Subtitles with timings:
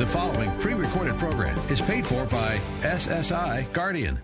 [0.00, 4.18] The following pre recorded program is paid for by SSI Guardian.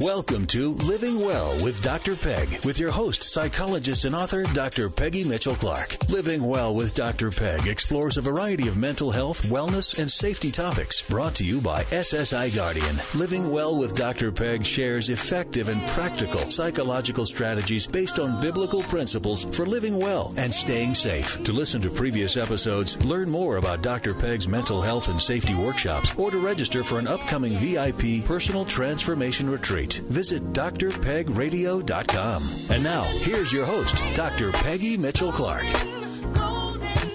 [0.00, 2.16] Welcome to Living Well with Dr.
[2.16, 4.88] Peg, with your host, psychologist, and author, Dr.
[4.88, 5.94] Peggy Mitchell Clark.
[6.08, 7.30] Living Well with Dr.
[7.30, 11.06] Peg explores a variety of mental health, wellness, and safety topics.
[11.06, 12.96] Brought to you by SSI Guardian.
[13.14, 14.32] Living Well with Dr.
[14.32, 20.54] Peg shares effective and practical psychological strategies based on biblical principles for living well and
[20.54, 21.44] staying safe.
[21.44, 24.14] To listen to previous episodes, learn more about Dr.
[24.14, 29.50] Peg's mental health and safety workshops, or to register for an upcoming VIP personal transformation
[29.50, 32.42] retreat visit drpegradio.com.
[32.70, 34.52] And now, here's your host, Dr.
[34.52, 35.64] Peggy Mitchell Clark.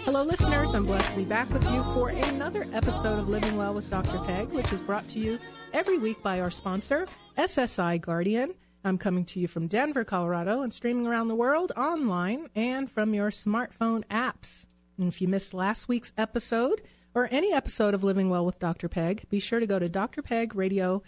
[0.06, 0.76] Hello, listeners.
[0.76, 4.20] I'm blessed to be back with you for another episode of Living Well with Dr.
[4.20, 5.40] Peg, which is brought to you
[5.74, 7.08] every week by our sponsor,
[7.38, 8.54] SSI Guardian.
[8.84, 13.14] I'm coming to you from Denver, Colorado, and streaming around the world online and from
[13.14, 14.68] your smartphone apps.
[14.98, 16.82] And if you missed last week's episode
[17.14, 18.88] or any episode of Living Well with Dr.
[18.88, 21.02] Peg, be sure to go to drpegradio.com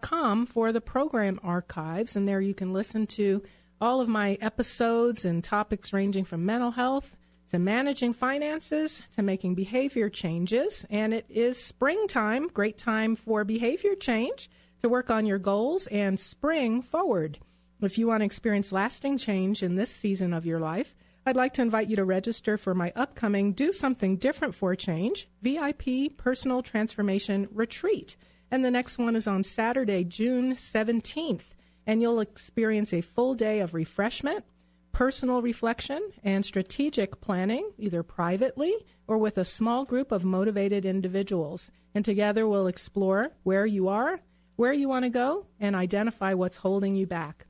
[0.00, 3.42] com for the program archives, and there you can listen to
[3.80, 7.16] all of my episodes and topics ranging from mental health
[7.48, 10.84] to managing finances to making behavior changes.
[10.90, 14.50] And it is springtime, great time for behavior change
[14.82, 17.38] to work on your goals and spring forward.
[17.80, 21.54] If you want to experience lasting change in this season of your life, I'd like
[21.54, 26.62] to invite you to register for my upcoming Do Something Different for Change VIP Personal
[26.62, 28.16] Transformation Retreat
[28.50, 31.54] and the next one is on Saturday, June 17th.
[31.86, 34.44] And you'll experience a full day of refreshment,
[34.92, 38.74] personal reflection, and strategic planning, either privately
[39.06, 41.70] or with a small group of motivated individuals.
[41.94, 44.20] And together we'll explore where you are,
[44.56, 47.46] where you want to go, and identify what's holding you back.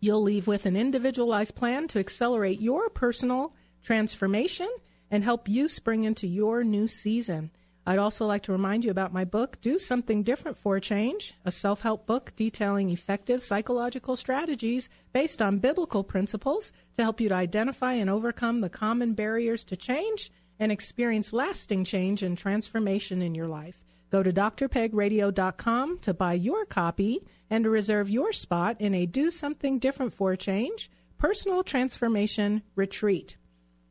[0.00, 4.68] You'll leave with an individualized plan to accelerate your personal transformation
[5.10, 7.50] and help you spring into your new season.
[7.84, 11.34] I'd also like to remind you about my book, Do Something Different for a Change,
[11.44, 17.28] a self help book detailing effective psychological strategies based on biblical principles to help you
[17.28, 23.20] to identify and overcome the common barriers to change and experience lasting change and transformation
[23.20, 23.84] in your life.
[24.10, 29.30] Go to drpegradio.com to buy your copy and to reserve your spot in a Do
[29.30, 30.88] Something Different for a Change
[31.18, 33.36] personal transformation retreat.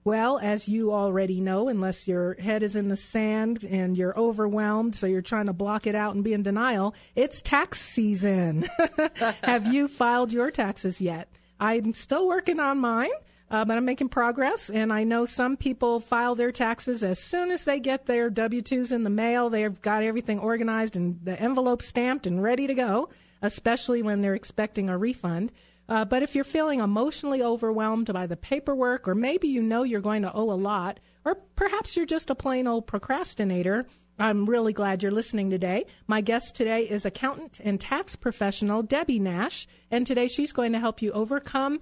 [0.04, 4.96] Well, as you already know, unless your head is in the sand and you're overwhelmed,
[4.96, 8.68] so you're trying to block it out and be in denial, it's tax season.
[9.44, 11.28] Have you filed your taxes yet?
[11.60, 13.12] I'm still working on mine.
[13.52, 17.52] Uh, but I'm making progress, and I know some people file their taxes as soon
[17.52, 19.50] as they get their W 2s in the mail.
[19.50, 23.10] They've got everything organized and the envelope stamped and ready to go,
[23.42, 25.52] especially when they're expecting a refund.
[25.92, 30.00] Uh, but if you're feeling emotionally overwhelmed by the paperwork, or maybe you know you're
[30.00, 33.86] going to owe a lot, or perhaps you're just a plain old procrastinator,
[34.18, 35.84] I'm really glad you're listening today.
[36.08, 40.80] My guest today is accountant and tax professional Debbie Nash, and today she's going to
[40.80, 41.82] help you overcome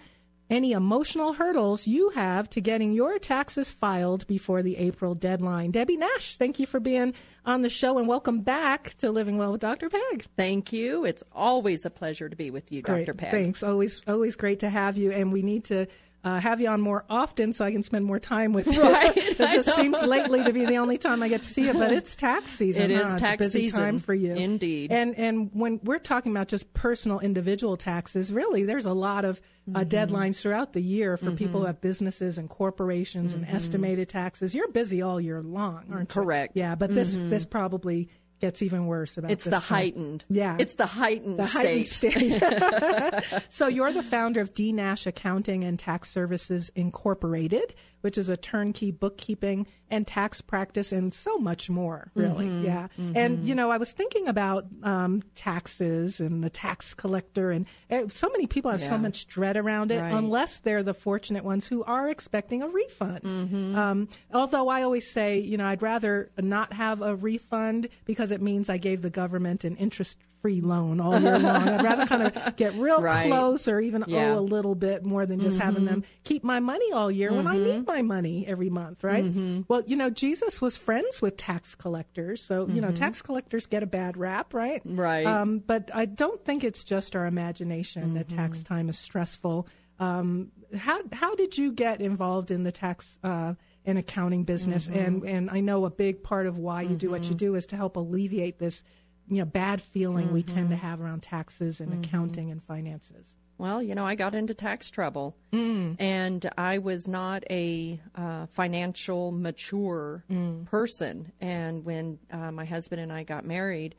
[0.50, 5.72] any emotional hurdles you have to getting your taxes filed before the April deadline.
[5.72, 7.14] Debbie Nash, thank you for being
[7.46, 9.90] on the show and welcome back to Living Well with Dr.
[9.90, 10.26] Peg.
[10.36, 11.06] Thank you.
[11.06, 13.06] It's always a pleasure to be with you, Great.
[13.06, 13.16] Dr.
[13.16, 13.32] Peg.
[13.32, 13.64] Thanks.
[13.64, 15.88] Always always great to have you and we need to
[16.24, 18.82] uh, have you on more often so I can spend more time with you.
[18.82, 19.14] Right.
[19.18, 21.92] it just seems lately to be the only time I get to see you, but
[21.94, 22.92] it's tax season.
[22.92, 23.08] It huh?
[23.08, 23.80] is It's tax a busy season.
[23.80, 24.34] time for you.
[24.36, 24.92] Indeed.
[24.92, 29.38] And and when we're talking about just personal individual taxes, really there's a lot of
[29.40, 29.82] uh, Mm-hmm.
[29.90, 34.56] deadlines throughout the year for people who have businesses and corporations and estimated taxes.
[34.56, 35.96] You're busy all year long, aren't you?
[35.98, 36.06] Mm-hmm.
[36.22, 36.52] Correct.
[36.56, 39.62] Yeah, but this this probably gets even worse about It's the time.
[39.62, 40.24] heightened.
[40.30, 40.56] Yeah.
[40.60, 42.40] It's the heightened The heightened state.
[42.40, 43.44] state.
[43.50, 48.38] so you're the founder of D Nash Accounting and Tax Services Incorporated, which is a
[48.38, 52.46] turnkey bookkeeping and tax practice and so much more, really.
[52.46, 52.66] Mm-hmm.
[52.66, 52.88] Yeah.
[53.16, 58.08] And, you know, I was thinking about um, taxes and the tax collector, and uh,
[58.08, 60.14] so many people have so much dread around it Right.
[60.14, 63.24] unless they're the fortunate ones who are expecting a refund.
[63.24, 63.76] Mm-hmm.
[63.76, 68.42] Um, although I always say, you know, I'd rather not have a refund because it
[68.42, 71.68] means I gave the government an interest free loan all year long.
[71.68, 73.28] I'd rather kind of get real Right.
[73.28, 74.26] close or even Yeah.
[74.26, 74.36] Mm-hmm.
[74.38, 77.48] owe a little bit more than just having them keep my money all year when
[77.48, 79.24] I need my money every month, right?
[79.26, 79.62] Mm-hmm.
[79.68, 82.42] Well, you know, Jesus was friends with tax collectors.
[82.44, 82.80] So, you Mm-hmm.
[82.82, 84.82] know, tax collectors get a bad rap, right?
[84.86, 85.26] Right.
[85.26, 88.38] Um, but I don't think it's just our imagination that Mm-hmm.
[88.38, 89.68] tax time is stressful.
[90.00, 94.88] Um, how, how did you get involved in the tax uh, and accounting business?
[94.88, 94.98] Mm-hmm.
[95.00, 97.66] And, and I know a big part of why you do what you do is
[97.68, 98.84] to help alleviate this
[99.30, 100.86] you know bad feeling we tend to Mm-hmm.
[100.88, 103.36] have around taxes and accounting and finances.
[103.58, 105.96] well, you know, I got into tax trouble, Mm.
[106.00, 110.66] and I was not a uh, financial mature Mm.
[110.66, 111.32] person.
[111.42, 113.96] And when uh, my husband and I got married,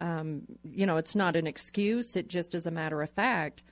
[0.00, 2.16] um, you know, it's not an excuse.
[2.16, 3.62] It just is a matter of fact.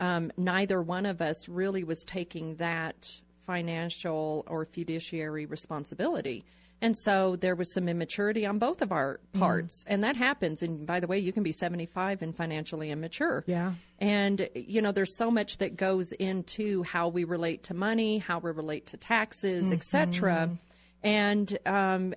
[0.00, 6.44] Um, neither one of us really was taking that financial or fiduciary responsibility.
[6.82, 9.38] And so there was some immaturity on both of our Mm.
[9.40, 9.84] parts.
[9.86, 10.62] And that happens.
[10.62, 13.44] And by the way, you can be 75 and financially immature.
[13.46, 13.74] Yeah.
[13.98, 18.38] And, you know, there's so much that goes into how we relate to money, how
[18.38, 20.56] we relate to taxes, et cetera.
[21.02, 22.14] And um,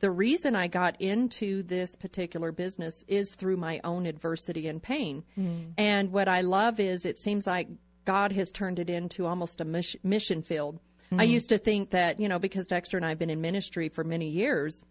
[0.00, 5.24] the reason I got into this particular business is through my own adversity and pain.
[5.78, 7.68] And what I love is it seems like
[8.04, 9.64] God has turned it into almost a
[10.02, 10.80] mission field.
[11.18, 13.88] I used to think that, you know, because Dexter and I have been in ministry
[13.88, 14.84] for many years,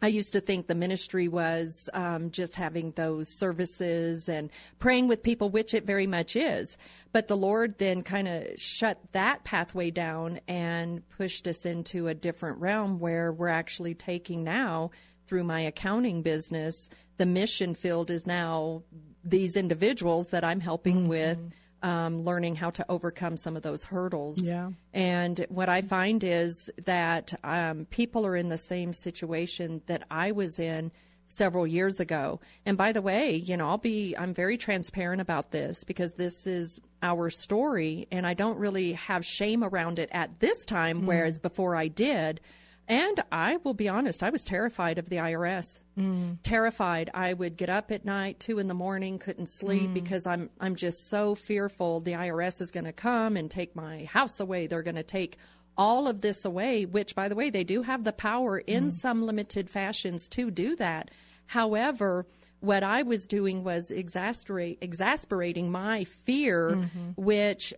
[0.00, 5.24] I used to think the ministry was um, just having those services and praying with
[5.24, 6.78] people, which it very much is.
[7.12, 12.14] But the Lord then kind of shut that pathway down and pushed us into a
[12.14, 14.92] different realm where we're actually taking now
[15.26, 16.88] through my accounting business.
[17.16, 18.84] The mission field is now
[19.24, 21.38] these individuals that I'm helping with.
[21.80, 24.44] Um, learning how to overcome some of those hurdles.
[24.44, 24.70] Yeah.
[24.92, 30.32] And what I find is that um, people are in the same situation that I
[30.32, 30.90] was in
[31.28, 32.40] several years ago.
[32.66, 36.46] And by the way, you know, I'll be, I'm very transparent about this because this
[36.46, 41.38] is our story and I don't really have shame around it at this time, whereas
[41.38, 42.40] before I did.
[42.88, 45.80] And I will be honest, I was terrified of the IRS.
[45.98, 46.38] Mm.
[46.42, 47.10] Terrified.
[47.12, 49.94] I would get up at night, two in the morning, couldn't sleep mm.
[49.94, 54.04] because I'm I'm just so fearful the IRS is going to come and take my
[54.04, 54.66] house away.
[54.66, 55.36] They're going to take
[55.76, 56.86] all of this away.
[56.86, 58.90] Which, by the way, they do have the power in mm.
[58.90, 61.10] some limited fashions to do that.
[61.48, 62.26] However,
[62.60, 67.10] what I was doing was exasperate, exasperating my fear, mm-hmm.
[67.16, 67.74] which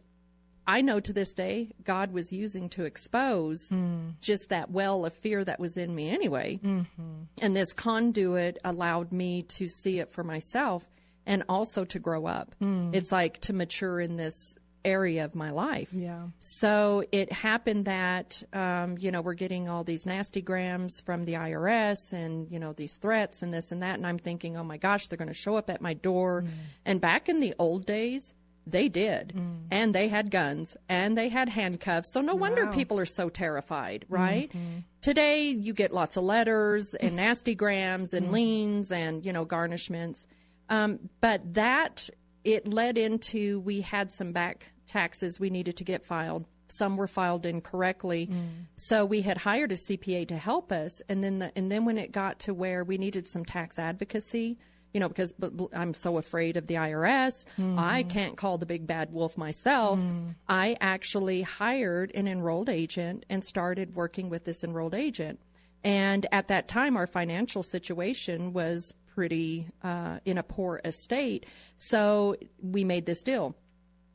[0.70, 4.10] I know to this day God was using to expose hmm.
[4.20, 6.60] just that well of fear that was in me anyway.
[6.62, 7.22] Mm-hmm.
[7.42, 10.88] And this conduit allowed me to see it for myself
[11.26, 12.54] and also to grow up.
[12.60, 12.90] Hmm.
[12.92, 15.92] It's like to mature in this area of my life.
[15.92, 16.28] Yeah.
[16.38, 21.32] So it happened that, um, you know, we're getting all these nasty grams from the
[21.32, 23.96] IRS and, you know, these threats and this and that.
[23.96, 26.42] And I'm thinking, oh my gosh, they're going to show up at my door.
[26.42, 26.48] Hmm.
[26.86, 28.34] And back in the old days,
[28.70, 29.32] they did.
[29.36, 29.62] Mm.
[29.70, 32.12] And they had guns and they had handcuffs.
[32.12, 34.14] So no wonder people are so terrified, mm-hmm.
[34.14, 34.52] right?
[35.00, 38.32] Today, you get lots of letters and nasty grams and mm.
[38.32, 40.26] liens and, you know, garnishments.
[40.68, 42.08] Um, but that
[42.44, 46.46] it led into we had some back taxes we needed to get filed.
[46.68, 48.66] Some were filed incorrectly, mm.
[48.76, 51.02] so we had hired a CPA to help us.
[51.08, 54.56] And then the, and then when it got to where we needed some tax advocacy,
[54.92, 55.34] you know, because
[55.72, 57.46] I'm so afraid of the IRS,
[57.78, 60.00] I can't call the big bad wolf myself.
[60.48, 65.40] I actually hired an enrolled agent and started working with this enrolled agent.
[65.84, 71.46] And at that time, our financial situation was pretty uh, in a poor estate.
[71.76, 73.56] So we made this deal.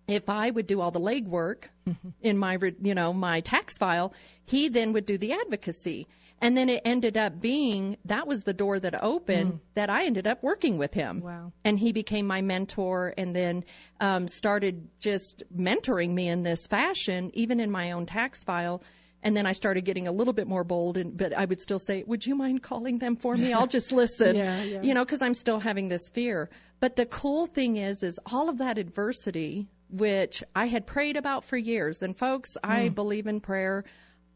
[0.07, 1.65] If I would do all the legwork
[2.21, 4.13] in my, you know, my tax file,
[4.45, 6.07] he then would do the advocacy.
[6.41, 10.27] And then it ended up being that was the door that opened that I ended
[10.27, 11.21] up working with him.
[11.21, 11.53] Wow.
[11.63, 13.63] And he became my mentor and then
[13.99, 18.83] um, started just mentoring me in this fashion, even in my own tax file.
[19.23, 21.79] And then I started getting a little bit more bold, and, but I would still
[21.79, 23.53] say, Would you mind calling them for me?
[23.53, 24.35] I'll just listen.
[24.35, 24.81] Yeah, yeah.
[24.83, 26.51] You know, because I'm still having this fear.
[26.79, 31.43] But the cool thing is, is all of that adversity, which I had prayed about
[31.43, 32.03] for years.
[32.03, 33.83] And folks, I believe in prayer.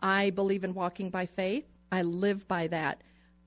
[0.01, 1.67] I believe in walking by faith.
[1.91, 3.01] I live by that.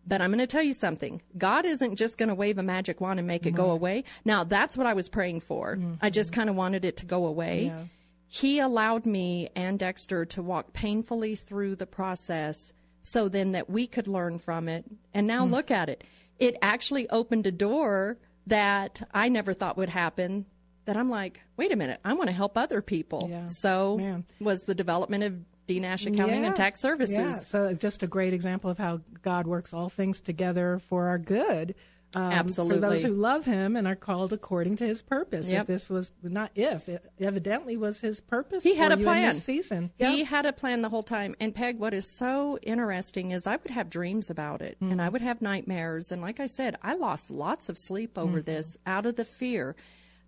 [0.06, 1.22] But I'm going to tell you something.
[1.38, 4.02] God isn't just going to wave a magic wand and make it go away.
[4.25, 5.78] Now, that's what I was praying for.
[6.00, 6.40] I just mm-hmm.
[6.40, 7.66] kind of wanted it to go away.
[7.66, 7.84] Yeah.
[8.26, 12.72] He allowed me and Dexter to walk painfully through the process
[13.02, 14.87] so then that we could learn from it.
[15.12, 15.50] And now mm.
[15.50, 16.02] look at it.
[16.38, 20.46] It actually opened a door that I never thought would happen.
[20.87, 23.28] That I'm like, wait a minute, I want to help other people.
[23.30, 23.44] Yeah.
[23.46, 24.25] So Man.
[24.40, 27.16] was the development of D Nash Accounting and Tax Services.
[27.16, 31.19] Yeah, so just a great example of how God works all things together for our
[31.19, 31.75] good.
[32.14, 32.76] Um, Absolutely.
[32.76, 35.50] For those who love Him and are called according to His purpose.
[35.50, 35.62] Yep.
[35.62, 38.64] If this was not if, it evidently was His purpose.
[38.64, 39.31] He had a plan.
[39.31, 39.90] this season.
[39.99, 41.35] He had a plan the whole time.
[41.40, 45.09] And Peg, what is so interesting is I would have dreams about it and I
[45.09, 46.12] would have nightmares.
[46.12, 49.75] And like I said, I lost lots of sleep over this out of the fear.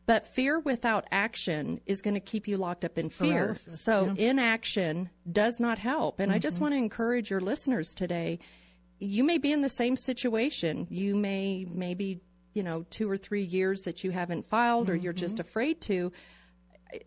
[0.06, 3.44] But fear without action is going to keep you locked up in fear.
[3.44, 6.20] Paralysis, So inaction does not help.
[6.20, 6.64] And I just mm-hmm.
[6.64, 8.38] want to encourage your listeners today.
[8.98, 10.86] You may be in the same situation.
[10.90, 12.20] You may maybe,
[12.52, 15.20] you know, two or three years that you haven't filed or you're mm-hmm.
[15.20, 16.12] just afraid to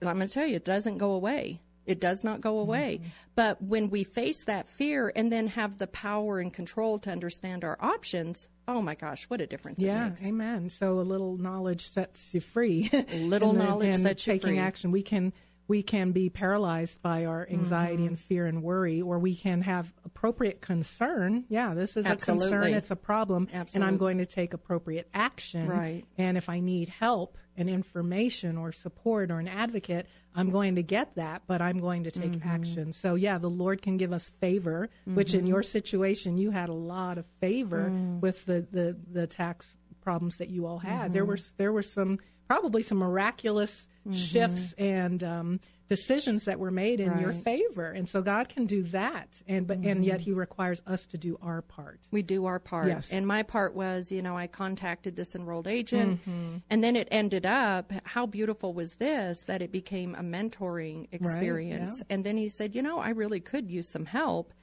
[0.01, 1.61] I'm going to tell you, it doesn't go away.
[1.87, 2.99] It does not go away.
[3.01, 3.09] Mm-hmm.
[3.35, 7.63] But when we face that fear and then have the power and control to understand
[7.63, 10.69] our options, oh my gosh, what a difference it Yeah, amen.
[10.69, 12.89] So a little knowledge sets you free.
[13.13, 14.59] Little And knowledge and sets you taking free.
[14.59, 14.91] action.
[14.91, 15.33] We can
[15.69, 18.07] we can be paralyzed by our anxiety Mm-hmm.
[18.07, 21.43] and fear and worry, or we can have appropriate concern.
[21.49, 22.73] Yeah, this is a concern.
[22.73, 23.75] It's a problem, Absolutely.
[23.75, 25.67] and I'm going to take appropriate action.
[25.67, 26.05] Right.
[26.17, 30.83] And if I need help and information or support or an advocate, I'm going to
[30.83, 32.47] get that, but I'm going to take Mm-hmm.
[32.49, 32.91] action.
[32.93, 36.73] So, yeah, the Lord can give us favor, which in your situation, you had a
[36.73, 38.21] lot of favor Mm.
[38.21, 41.11] with the, the, the tax problems that you all had.
[41.13, 41.29] There Mm-hmm.
[41.29, 47.17] were there were some probably some miraculous shifts and um, decisions that were made in
[47.19, 51.05] your favor, and so God can do that, and but and yet He requires us
[51.07, 51.99] to do our part.
[52.11, 52.87] we do our part.
[52.87, 53.11] Yes.
[53.13, 56.57] And my part was, you know, I contacted this enrolled agent, Mm-hmm.
[56.69, 57.91] and then it ended up.
[58.03, 62.01] How beautiful was this that it became a mentoring experience?
[62.09, 64.53] And then he said, you know, I really could use some help,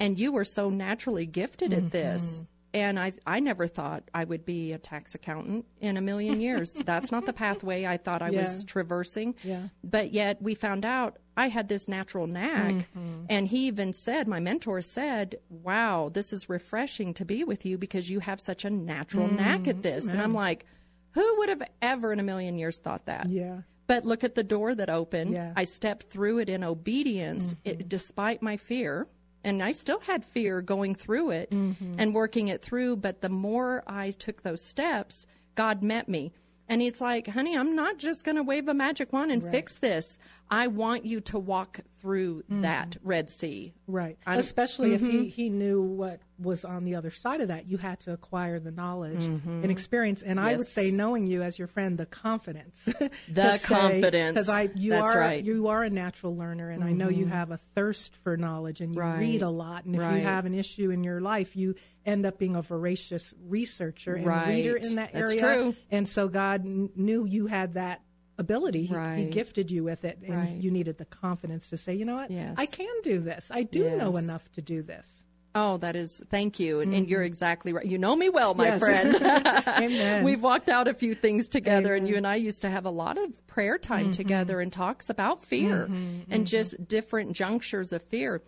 [0.00, 2.36] and you were so naturally gifted at this.
[2.36, 2.44] Mm-hmm.
[2.76, 6.74] And I, I never thought I would be a tax accountant in a million years.
[6.84, 8.38] That's not the pathway I thought I Yeah.
[8.40, 9.34] was traversing.
[9.42, 9.68] Yeah.
[9.82, 12.72] But yet we found out I had this natural knack.
[12.72, 13.24] Mm-hmm.
[13.28, 17.76] And he even said, my mentor said, wow, this is refreshing to be with you
[17.78, 20.10] because you have such a natural knack at this.
[20.10, 20.64] And I'm like,
[21.12, 23.28] who would have ever in a million years thought that?
[23.30, 23.60] Yeah.
[23.86, 25.32] But look at the door that opened.
[25.32, 25.52] Yeah.
[25.54, 27.80] I stepped through it in obedience, Mm-hmm.
[27.82, 29.06] it, despite my fear.
[29.46, 31.94] And I still had fear going through it Mm-hmm.
[31.98, 32.96] and working it through.
[32.96, 36.32] But the more I took those steps, God met me.
[36.68, 39.78] And it's like, honey, I'm not just going to wave a magic wand and fix
[39.78, 40.18] this.
[40.50, 42.62] I want you to walk through Mm-hmm.
[42.62, 43.72] that Red Sea.
[43.86, 44.18] Right.
[44.26, 47.66] I'm- Especially if he, he knew what was on the other side of that.
[47.66, 49.62] You had to acquire the knowledge mm-hmm.
[49.62, 50.22] and experience.
[50.22, 52.88] And I would say, knowing you as your friend, the confidence.
[53.28, 54.34] The confidence.
[54.34, 55.44] Because I you That's are right.
[55.44, 57.32] you are a natural learner and I know you mm-hmm.
[57.32, 59.18] have a thirst for knowledge and you Right.
[59.18, 59.84] read a lot.
[59.84, 61.74] And if you have an issue in your life, you
[62.04, 65.40] end up being a voracious researcher and reader in that That's area.
[65.40, 65.76] true.
[65.90, 68.02] And so God kn- knew you had that
[68.38, 68.86] ability.
[68.86, 70.56] He, he gifted you with it and Right.
[70.56, 72.30] you needed the confidence to say, you know what?
[72.30, 72.54] Yes.
[72.58, 73.50] I can do this.
[73.52, 75.26] I do know enough to do this.
[75.58, 76.80] Oh, that is, thank you.
[76.80, 77.26] And, and you're mm-hmm.
[77.26, 77.86] exactly right.
[77.86, 78.78] You know me well, my Yes.
[78.78, 79.16] friend.
[79.66, 80.22] Amen.
[80.22, 82.90] We've walked out a few things together, and you and I used to have a
[82.90, 84.10] lot of prayer time mm-hmm.
[84.10, 86.30] together and talks about fear mm-hmm.
[86.30, 88.42] and just different junctures of fear.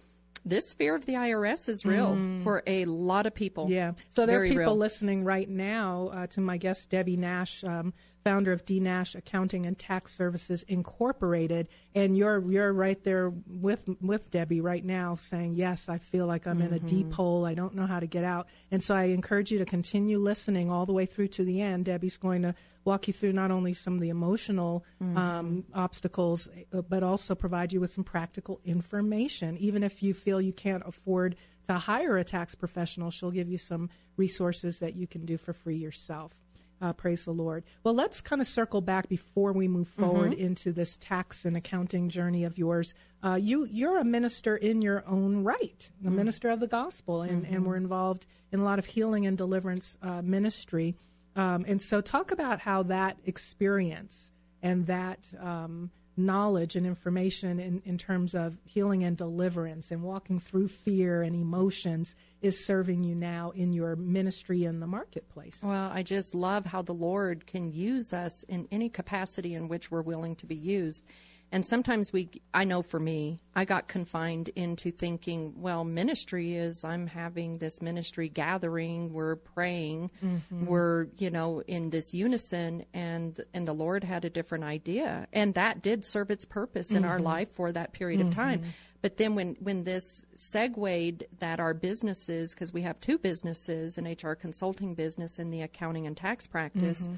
[0.45, 3.71] This fear of the IRS is real for a lot of people.
[3.71, 3.93] Yeah.
[4.11, 4.77] So there Very are people real.
[4.77, 7.95] listening right now uh, to my guest, Debbie Nash, um,
[8.25, 13.89] founder of D Nash Accounting and Tax Services Incorporated, and you're you're right there with
[14.01, 16.87] with Debbie right now, saying, "Yes, I feel like I'm in a Mm-hmm.
[16.87, 17.45] deep hole.
[17.47, 20.71] I don't know how to get out." And so I encourage you to continue listening
[20.71, 21.85] all the way through to the end.
[21.87, 25.17] Debbie's going to walk you through not only some of the emotional Mm-hmm.
[25.17, 29.57] um, obstacles, uh, but also provide you with some practical information.
[29.59, 33.59] Even if you feel you can't afford to hire a tax professional, she'll give you
[33.59, 36.35] some resources that you can do for free yourself.
[36.81, 37.65] Uh, praise the Lord.
[37.83, 42.09] Well, let's kind of circle back before we move forward into this tax and accounting
[42.09, 42.95] journey of yours.
[43.23, 47.45] Uh, you you're a minister in your own right, a minister of the gospel, and,
[47.47, 50.95] and we're involved in a lot of healing and deliverance uh, ministry.
[51.35, 54.31] Um, and so, talk about how that experience
[54.63, 60.41] and that um, knowledge and information in, in terms of healing and deliverance and walking
[60.41, 65.61] through fear and emotions is serving you now in your ministry in the marketplace.
[65.63, 69.91] Well, I just love how the Lord can use us in any capacity in which
[69.91, 71.05] we're willing to be used.
[71.51, 76.85] And sometimes we, I know for me, I got confined into thinking, well, ministry is
[76.85, 80.67] I'm having this ministry gathering, we're praying, mm-hmm.
[80.67, 85.55] we're, you know, in this unison, and and the Lord had a different idea, and
[85.55, 87.25] that did serve its purpose in our mm-hmm.
[87.25, 88.61] life for that period of time.
[88.61, 88.71] Mm-hmm.
[89.01, 94.05] But then when when this segued that our businesses, because we have two businesses, an
[94.05, 97.09] HR consulting business and the accounting and tax practice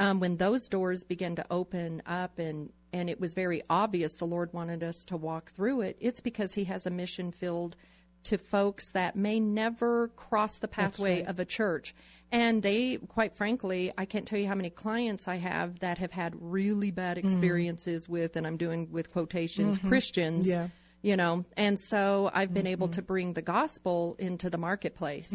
[0.00, 4.24] um, when those doors began to open up and and it was very obvious the
[4.24, 7.76] Lord wanted us to walk through it, it's because He has a mission filled
[8.24, 11.94] to folks that may never cross the pathway of a church.
[12.30, 16.12] And they, quite frankly, I can't tell you how many clients I have that have
[16.12, 17.26] had really bad mm-hmm.
[17.26, 19.88] experiences with, and I'm doing with quotations, mm-hmm.
[19.88, 20.68] Christians Yeah.
[21.02, 21.44] You know?
[21.56, 25.32] And so i've been able to bring the gospel into the marketplace.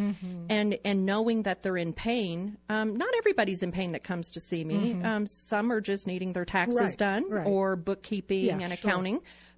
[0.50, 4.40] And and knowing that they're in pain um, not everybody's in pain that comes to
[4.40, 5.02] see me.
[5.04, 7.48] Um, some are just needing their taxes Right, done right.
[7.48, 8.90] or bookkeeping Yeah, and sure.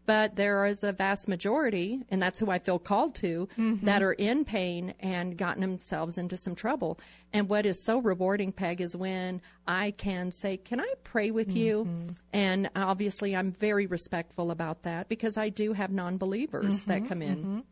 [0.07, 3.49] But there is a vast majority, and that's who I feel called to,
[3.83, 6.97] that are in pain and gotten themselves into some trouble.
[7.33, 11.55] And what is so rewarding, Peg, is when I can say, Can I pray with
[11.55, 12.15] you?
[12.31, 17.21] And obviously, I'm very respectful about that because I do have non believers that come
[17.21, 17.63] in,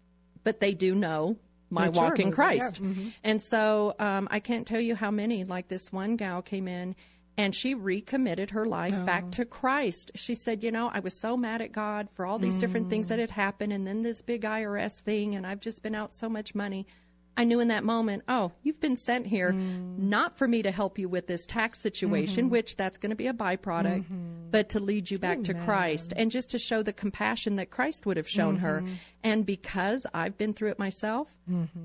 [0.44, 1.38] but they do know
[1.70, 2.34] my walk in moving, yeah.
[2.34, 2.82] Christ.
[3.24, 6.96] And so um, I can't tell you how many, like this one gal came in
[7.38, 9.04] and she recommitted her life Oh.
[9.06, 10.12] back to Christ.
[10.15, 13.08] She said, You know, I was so mad at God for all these different things
[13.08, 13.10] Mm.
[13.10, 16.30] that had happened, and then this big IRS thing, and I've just been out so
[16.30, 16.86] much money.
[17.38, 19.98] I knew in that moment, oh, you've been sent here Mm.
[20.00, 22.51] not for me to help you with this tax situation, Mm-hmm.
[22.51, 24.06] which that's going to be a byproduct,
[24.51, 28.06] but to lead you back to Christ and just to show the compassion that Christ
[28.06, 28.82] would have shown her.
[28.82, 28.94] Mm-hmm.
[29.24, 31.36] And because I've been through it myself,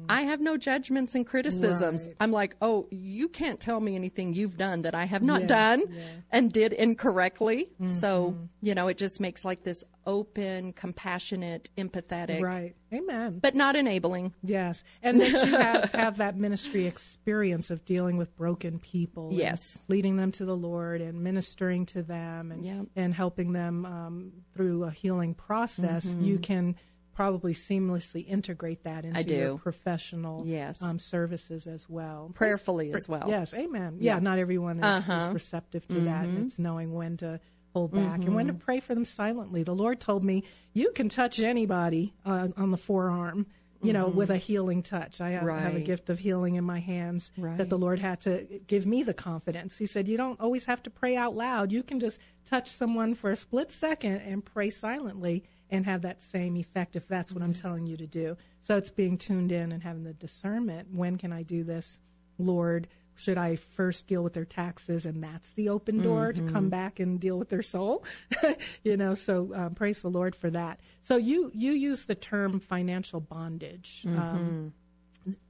[0.09, 2.07] I have no judgments and criticisms.
[2.07, 2.15] Right.
[2.21, 5.47] I'm like, oh, you can't tell me anything you've done that I have not Yeah,
[5.47, 6.03] done yeah.
[6.31, 7.71] and did incorrectly.
[7.87, 8.45] So, Mm-hmm.
[8.63, 12.75] you know, it just makes like this open, compassionate, empathetic, Right.
[12.93, 13.39] Amen.
[13.41, 14.35] but not enabling.
[14.43, 19.31] Yes, and that you have, have that ministry experience of dealing with broken people.
[19.33, 19.83] Yes.
[19.89, 22.87] leading them to the Lord and ministering to them and Yep.
[22.97, 26.17] and helping them um, through a healing process.
[26.21, 26.77] You can
[27.13, 29.35] probably seamlessly integrate that into Mm-hmm.
[29.35, 30.81] Your professional Yes.
[30.83, 32.31] um, services as well.
[32.35, 33.27] Prayerfully as well.
[33.29, 33.99] Yes, Amen.
[34.01, 35.27] Yeah, not everyone is, Uh-huh.
[35.29, 36.25] is receptive to that.
[36.25, 36.37] Mm-hmm.
[36.37, 37.39] And it's knowing when to
[37.73, 39.63] hold back and when to pray for them silently.
[39.63, 43.47] The Lord told me, you can touch anybody uh, on the forearm,
[43.83, 45.21] you know, with a healing touch.
[45.21, 45.85] I have, I have a Mm-hmm.
[45.85, 49.79] Gift of healing in my hands that the Lord had to give me the confidence.
[49.79, 51.73] He said, you don't always have to pray out loud.
[51.73, 56.21] You can just touch someone for a split second and pray silently and have that
[56.21, 58.37] same effect if that's what I'm telling you to do.
[58.61, 60.89] So it's being tuned in and having the discernment.
[60.93, 62.01] When can I do this,
[62.39, 62.89] Lord?
[63.21, 66.99] Should I first deal with their taxes, and that's the open door to come back
[66.99, 68.03] and deal with their soul?
[68.83, 70.81] you know, so um, praise the Lord for that.
[71.03, 74.07] So you you use the term financial bondage.
[74.07, 74.73] Um,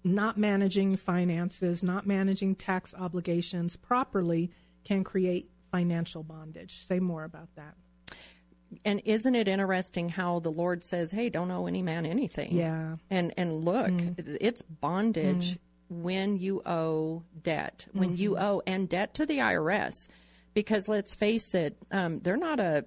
[0.02, 4.50] not managing finances, not managing tax obligations properly
[4.82, 6.78] can create financial bondage.
[6.82, 7.76] Say more about that.
[8.84, 12.96] And isn't it interesting how the Lord says, "Hey, don't owe any man anything." Yeah.
[13.10, 15.56] And and look, it's bondage
[15.90, 18.44] when you owe debt, when you mm-hmm.
[18.44, 20.09] owe and debt to the IRS,
[20.55, 22.85] because let's face it, um, they're not a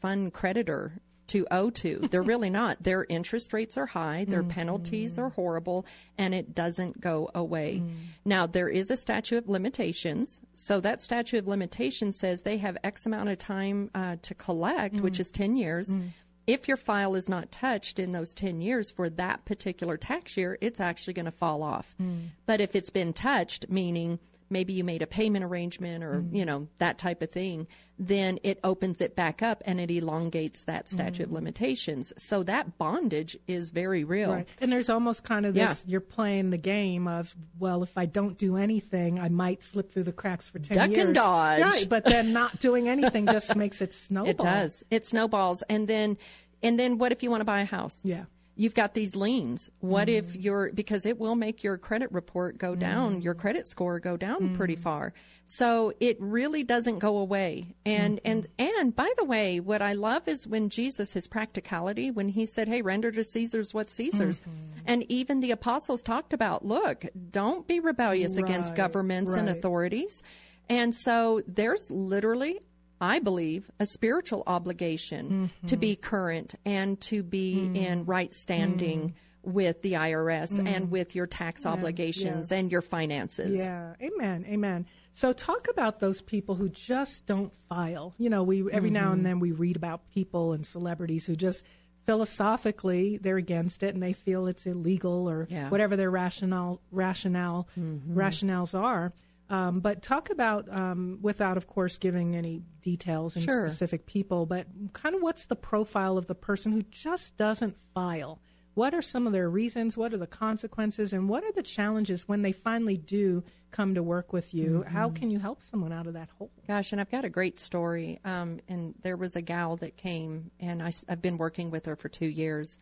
[0.00, 1.98] fun creditor to owe to.
[2.10, 2.82] They're really not.
[2.82, 4.48] Their interest rates are high, their mm-hmm.
[4.48, 7.82] penalties are horrible, and it doesn't go away.
[7.84, 7.92] Mm.
[8.24, 10.40] Now, there is a statute of limitations.
[10.54, 15.02] So that statute of limitations says they have X amount of time uh, to collect,
[15.02, 15.20] which mm.
[15.20, 15.94] is 10 years.
[15.96, 16.08] Mm.
[16.48, 20.56] If your file is not touched in those 10 years for that particular tax year,
[20.62, 21.94] it's actually going to fall off.
[21.98, 22.28] Hmm.
[22.46, 24.18] But if it's been touched, meaning
[24.50, 26.34] maybe you made a payment arrangement or, mm-hmm.
[26.34, 27.66] you know, that type of thing,
[27.98, 31.36] then it opens it back up and it elongates that statute of mm-hmm.
[31.36, 32.12] limitations.
[32.16, 34.32] So that bondage is very real.
[34.32, 34.48] Right.
[34.60, 38.38] And there's almost kind of this you're playing the game of, well, if I don't
[38.38, 41.12] do anything, I might slip through the cracks for 10 Duck and years.
[41.12, 41.62] dodge.
[41.62, 41.86] Right.
[41.88, 44.30] But then not doing anything just makes it snowball.
[44.30, 44.84] It does.
[44.90, 45.62] It snowballs.
[45.68, 46.18] And then,
[46.62, 48.04] and then what if you want to buy a house?
[48.04, 48.24] Yeah.
[48.58, 49.70] You've got these liens.
[49.78, 50.42] What if mm.
[50.42, 53.24] you're, because it will make your credit report go down, mm.
[53.24, 54.54] your credit score go down mm.
[54.56, 55.14] pretty far.
[55.46, 57.76] So it really doesn't go away.
[57.86, 58.30] And, mm-hmm.
[58.30, 62.46] and, and by the way, what I love is when Jesus, his practicality, when he
[62.46, 64.40] said, Hey, render to Caesar's what Caesar's.
[64.40, 64.80] Mm-hmm.
[64.86, 70.24] And even the apostles talked about, look, don't be rebellious against Right, governments and authorities.
[70.68, 72.58] And so there's literally
[73.00, 79.80] I believe, a spiritual obligation to be current and to be in right standing with
[79.82, 83.60] the IRS and with your tax obligations and your finances.
[83.60, 84.86] Yeah, amen, amen.
[85.12, 88.14] So talk about those people who just don't file.
[88.18, 89.12] You know, we every now Mm-hmm.
[89.12, 91.64] and then we read about people and celebrities who just
[92.04, 95.68] philosophically they're against it and they feel it's illegal or Yeah.
[95.70, 98.18] whatever their rationale rationale Mm-hmm.
[98.18, 99.12] rationales are.
[99.50, 103.66] Um, but talk about um, without, of course, giving any details and Sure.
[103.66, 108.40] specific people, but kind of what's the profile of the person who just doesn't file?
[108.74, 109.96] What are some of their reasons?
[109.96, 111.12] What are the consequences?
[111.12, 114.84] And what are the challenges when they finally do come to work with you?
[114.86, 116.52] How can you help someone out of that hole?
[116.68, 118.20] Gosh, and I've got a great story.
[118.24, 121.96] Um, and there was a gal that came, and I, have been working with her
[121.96, 122.78] for two years.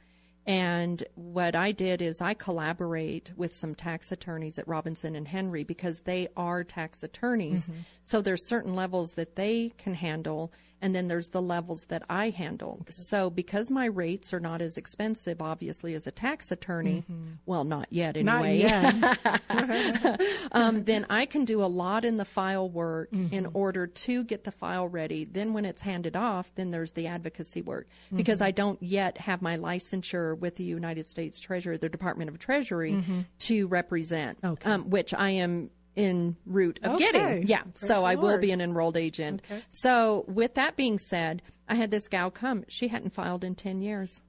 [0.46, 5.64] And what I did is I collaborate with some tax attorneys at Robinson and Henry
[5.64, 7.66] because they are tax attorneys.
[7.66, 7.80] Mm-hmm.
[8.04, 12.30] So there's certain levels that they can handle, and then there's the levels that I
[12.30, 12.84] handle.
[12.88, 17.04] So because my rates are not as expensive, obviously, as a tax attorney,
[17.46, 18.62] well, not yet anyway.
[18.62, 20.20] Not yet.
[20.52, 23.32] um, then I can do a lot in the file work Mm-hmm.
[23.34, 25.24] in order to get the file ready.
[25.24, 28.46] Then when it's handed off, then there's the advocacy work because Mm-hmm.
[28.46, 33.02] I don't yet have my licensure with the United States Treasury, the Department of Treasury,
[33.40, 34.46] to represent, Mm-hmm.
[34.54, 34.70] Okay.
[34.70, 37.10] um, which I am in route of Okay.
[37.12, 37.46] getting.
[37.48, 39.42] Yeah, Praise so I will be an enrolled agent.
[39.50, 39.62] Okay.
[39.70, 42.64] So with that being said, I had this gal come.
[42.68, 44.22] She hadn't filed in 10 years.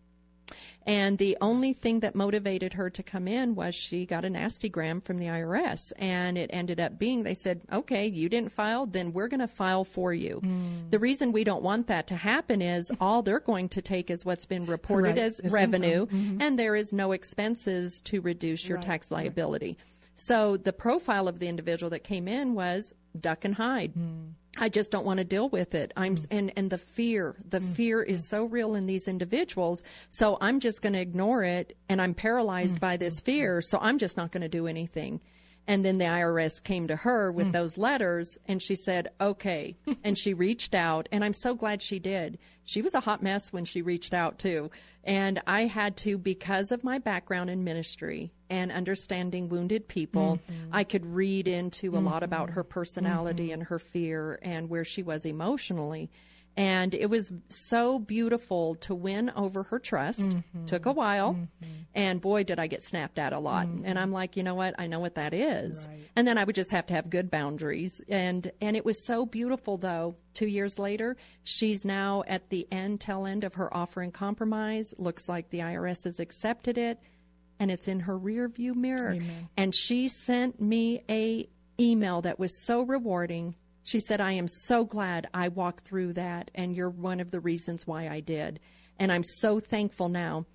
[0.85, 4.69] And the only thing that motivated her to come in was she got a nasty
[4.69, 5.91] gram from the IRS.
[5.99, 9.49] And it ended up being they said, okay, you didn't file, then we're going to
[9.49, 10.37] file for you.
[10.41, 10.89] Hmm.
[10.89, 14.23] The reason we don't want that to happen is all they're going to take is
[14.23, 16.05] what's been reported Right, as as revenue.
[16.05, 16.41] Mm-hmm.
[16.41, 19.77] and there is no expenses to reduce your tax liability.
[20.17, 23.91] So the profile of the individual that came in was duck and hide.
[23.93, 24.29] Hmm.
[24.59, 25.93] I just don't want to deal with it.
[25.95, 26.23] I'm hmm.
[26.31, 27.71] and and the fear, the hmm.
[27.71, 29.83] fear is so real in these individuals.
[30.09, 33.61] So I'm just going to ignore it, and I'm paralyzed by this fear.
[33.61, 35.21] So I'm just not going to do anything.
[35.69, 40.17] And then the IRS came to her with those letters, and she said, "Okay." and
[40.17, 42.39] she reached out, and I'm so glad she did.
[42.67, 44.69] She was a hot mess when she reached out too,
[45.03, 50.39] and I had to because of my background in ministry and understanding wounded people.
[50.51, 50.75] Mm-hmm.
[50.75, 52.69] I could read into a lot about her mm-hmm.
[52.69, 53.53] personality mm-hmm.
[53.53, 56.09] and her fear and where she was emotionally.
[56.57, 60.31] And it was so beautiful to win over her trust.
[60.31, 60.65] Mm-hmm.
[60.65, 61.35] Took a while.
[61.35, 61.73] Mm-hmm.
[61.93, 63.67] And boy, did I get snapped at a lot.
[63.67, 63.85] Mm-hmm.
[63.85, 64.73] And I'm like, you know what?
[64.79, 65.87] I know what that is.
[66.15, 68.01] And then I would just have to have good boundaries.
[68.09, 70.15] And, and it was so beautiful though.
[70.33, 74.93] Two years later, she's now at the end, tail end of her offer and compromise.
[74.97, 76.99] Looks like the IRS has accepted it
[77.59, 79.17] and it's in her rear view mirror.
[79.55, 83.55] And she sent me a email that was so rewarding.
[83.87, 87.39] She said, I am so glad I walked through that, and you're one of the
[87.39, 88.59] reasons why I did.
[88.99, 90.45] And I'm so thankful now.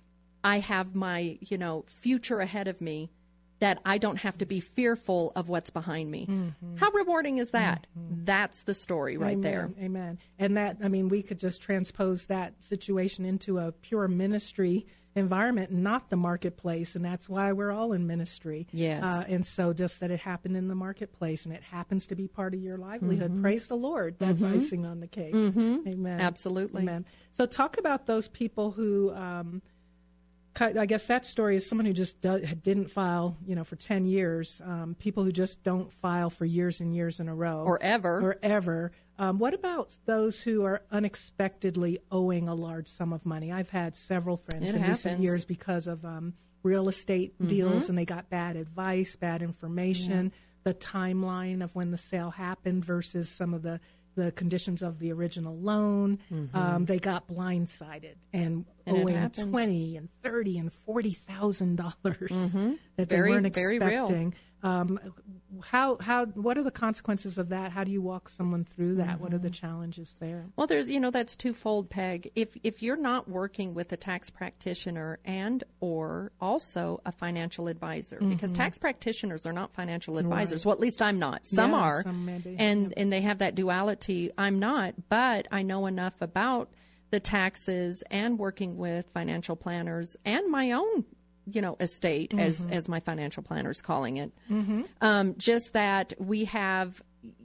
[0.43, 3.09] I have my, you know, future ahead of me
[3.57, 6.27] that I don't have to be fearful of what's behind me.
[6.27, 6.75] Mm-hmm.
[6.75, 7.87] How rewarding is that?
[7.97, 8.25] Mm-hmm.
[8.25, 9.71] That's the story right Amen, there.
[9.81, 10.19] Amen.
[10.37, 15.71] And that, I mean, we could just transpose that situation into a pure ministry environment,
[15.71, 16.95] not the marketplace.
[16.95, 18.67] And that's why we're all in ministry.
[18.71, 19.07] Yes.
[19.07, 22.27] Uh, and so just that it happened in the marketplace and it happens to be
[22.27, 23.31] part of your livelihood.
[23.31, 23.41] Mm-hmm.
[23.41, 24.15] Praise the Lord.
[24.19, 25.35] That's icing on the cake.
[25.35, 26.19] Amen.
[26.19, 26.81] Absolutely.
[26.81, 27.05] Amen.
[27.31, 29.61] So talk about those people who, um,
[30.59, 34.05] I guess that story is someone who just do, didn't file, you know, for 10
[34.05, 34.61] years.
[34.63, 37.63] Um, people who just don't file for years and years in a row.
[37.65, 38.19] Or ever.
[38.21, 38.91] Or ever.
[39.17, 43.51] Um, what about those who are unexpectedly owing a large sum of money?
[43.51, 47.47] I've had several friends It in recent years because of um, real estate Mm-hmm.
[47.47, 50.31] deals and they got bad advice, bad information,
[50.63, 53.79] the timeline of when the sale happened versus some of the,
[54.15, 56.19] the conditions of the original loan.
[56.53, 58.69] Um, they got blindsided and, Mm-hmm.
[58.85, 61.93] And it owing twenty and thirty and forty thousand dollars
[62.53, 62.57] that
[62.97, 63.03] they Mm-hmm.
[63.05, 64.33] Very- weren't expecting.
[64.61, 64.97] Um,
[65.65, 67.71] how how what are the consequences of that?
[67.73, 69.19] How do you walk someone through that?
[69.19, 69.43] What are Mm-hmm.
[69.43, 70.45] the challenges there?
[70.55, 72.31] Well, there's you know that's twofold, Peg.
[72.33, 78.19] If if you're not working with a tax practitioner and or also a financial advisor,
[78.21, 80.65] because tax practitioners are not financial advisors.
[80.65, 81.45] Well, at least I'm not.
[81.45, 84.31] Some Yeah, are, some and and they have that duality.
[84.37, 86.69] I'm not, but I know enough about
[87.13, 91.05] the taxes and working with financial planners and my own
[91.45, 92.73] you know estate as mm-hmm.
[92.73, 94.31] as my financial planner is calling it.
[94.49, 94.81] Mm-hmm.
[94.99, 97.03] Um, just that we have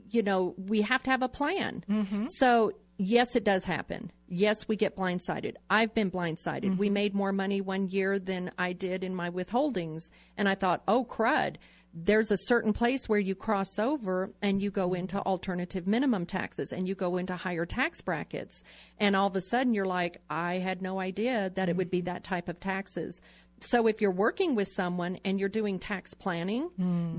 [0.09, 1.83] you know we have to have a plan.
[1.87, 2.25] Mm-hmm.
[2.29, 4.11] So yes it does happen.
[4.27, 5.53] Yes we get blindsided.
[5.69, 6.75] I've been blindsided.
[6.77, 10.09] We made more money one year than i did in my withholdings.
[10.35, 11.57] And i thought oh crud
[11.93, 16.71] there's a certain place where you cross over and you go into alternative minimum taxes
[16.71, 18.63] and you go into higher tax brackets.
[18.99, 22.01] And all of a sudden you're like, I had no idea that it would be
[22.01, 23.21] that type of taxes.
[23.61, 26.69] So if you're working with someone and you're doing tax planning,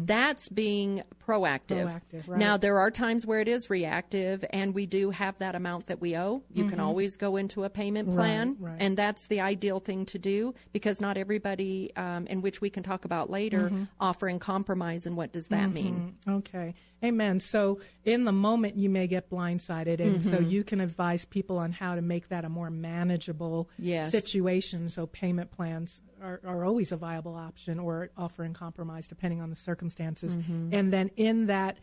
[0.07, 2.01] that's being proactive.
[2.11, 2.39] Proactive, right.
[2.39, 6.01] Now there are times where it is reactive and we do have that amount that
[6.01, 6.43] we owe.
[6.53, 8.65] You can always go into a payment plan Mm-hmm.
[8.65, 8.77] right.
[8.81, 12.83] and that's the ideal thing to do because not everybody, um, in which we can
[12.83, 13.85] talk about later, Mm-hmm.
[14.01, 16.17] offer in compromise and what does that mean?
[16.29, 16.75] Okay.
[17.03, 17.41] Amen.
[17.41, 20.51] So in the moment, you may get blindsided, and so Mm-hmm.
[20.51, 24.11] you can advise people on how to make that a more manageable Yes.
[24.11, 24.89] situation.
[24.91, 29.49] So payment plans are, are always a viable option, or offer in compromise depending on
[29.51, 30.37] the circumstances.
[30.37, 30.75] Mm-hmm.
[30.75, 31.79] And then in that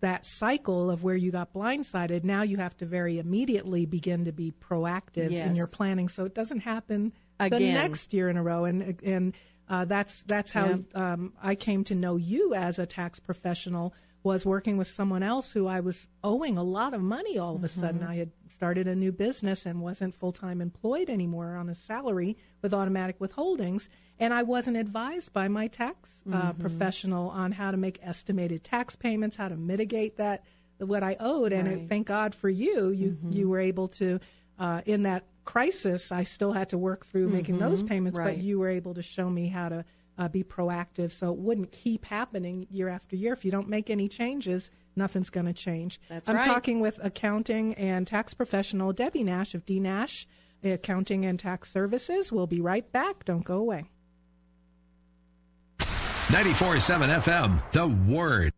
[0.00, 4.32] that cycle of where you got blindsided, now you have to very immediately begin to
[4.32, 8.64] be proactive in your planning, so it doesn't happen the next year in a row.
[8.64, 9.34] And and
[9.68, 11.12] uh, that's that's how Yeah.
[11.12, 13.92] um, I came to know you as a tax professional
[14.28, 17.64] was working with someone else who I was owing a lot of money all of
[17.64, 18.02] a sudden.
[18.02, 22.36] I had started a new business and wasn't full time employed anymore on a salary
[22.62, 23.88] with automatic withholdings.
[24.18, 28.96] And I wasn't advised by my tax uh, professional on how to make estimated tax
[28.96, 30.44] payments, how to mitigate that,
[30.78, 31.52] what I owed.
[31.54, 34.20] And it, thank God for you, you, you were able to,
[34.58, 38.34] uh, in that crisis, I still had to work through making those payments, Right.
[38.36, 39.84] but you were able to show me how to
[40.18, 43.32] uh, be proactive so it wouldn't keep happening year after year.
[43.32, 46.00] If you don't make any changes, nothing's going to change.
[46.08, 46.44] That's I'm right.
[46.44, 50.26] talking with accounting and tax professional Debbie Nash of D Nash
[50.64, 52.32] Accounting and Tax Services.
[52.32, 53.24] We'll be right back.
[53.24, 53.84] Don't go away.
[56.28, 58.52] 94.7 FM, The Word.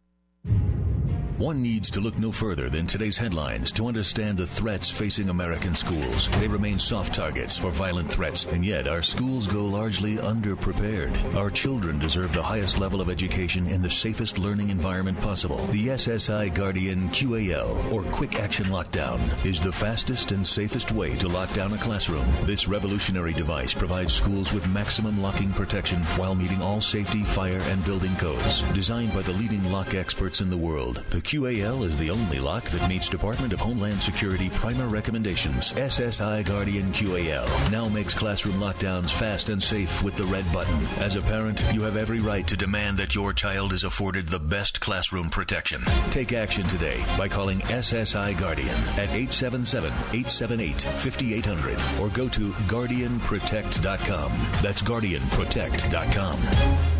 [1.40, 5.74] One needs to look no further than today's headlines to understand the threats facing American
[5.74, 6.29] schools.
[6.38, 11.35] They remain soft targets for violent threats, and yet our schools go largely underprepared.
[11.35, 15.64] Our children deserve the highest level of education in the safest learning environment possible.
[15.68, 21.29] The SSI Guardian QAL, or Quick Action Lockdown, is the fastest and safest way to
[21.29, 22.26] lock down a classroom.
[22.44, 27.83] This revolutionary device provides schools with maximum locking protection while meeting all safety, fire, and
[27.87, 28.61] building codes.
[28.74, 32.64] Designed by the leading lock experts in the world, the QAL is the only lock
[32.71, 35.71] that meets Department of Homeland Security primer recommendations.
[35.75, 40.85] SSI Guardian QAL now makes classroom lockdowns fast and safe with the red button.
[40.99, 44.40] As a parent, you have every right to demand that your child is afforded the
[44.40, 45.83] best classroom protection.
[46.11, 54.33] Take action today by calling SSI Guardian at 877-878-5800 or go to guardianprotect.com.
[54.62, 57.00] That's guardianprotect.com.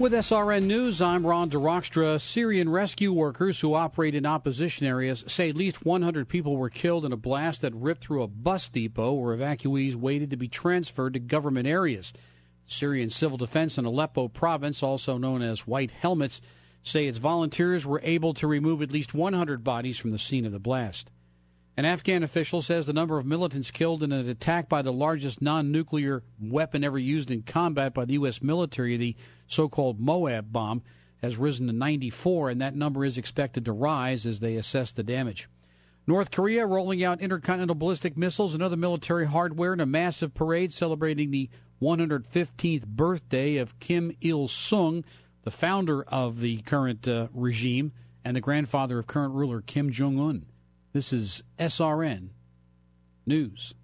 [0.00, 2.18] With SRN News, I'm Ron DeRockstra.
[2.22, 7.04] Syrian rescue workers who operate in opposition areas say at least 100 people were killed
[7.04, 11.12] in a blast that ripped through a bus depot where evacuees waited to be transferred
[11.12, 12.14] to government areas.
[12.66, 16.40] Syrian Civil Defense in Aleppo province, also known as White Helmets,
[16.82, 20.52] say its volunteers were able to remove at least 100 bodies from the scene of
[20.52, 21.10] the blast.
[21.80, 25.40] An Afghan official says the number of militants killed in an attack by the largest
[25.40, 28.42] non nuclear weapon ever used in combat by the U.S.
[28.42, 29.16] military, the
[29.46, 30.82] so called Moab bomb,
[31.22, 35.02] has risen to 94, and that number is expected to rise as they assess the
[35.02, 35.48] damage.
[36.06, 40.74] North Korea rolling out intercontinental ballistic missiles and other military hardware in a massive parade
[40.74, 41.48] celebrating the
[41.80, 45.02] 115th birthday of Kim Il sung,
[45.44, 50.20] the founder of the current uh, regime and the grandfather of current ruler Kim Jong
[50.20, 50.44] un.
[50.92, 52.30] This is SRN
[53.24, 53.74] News.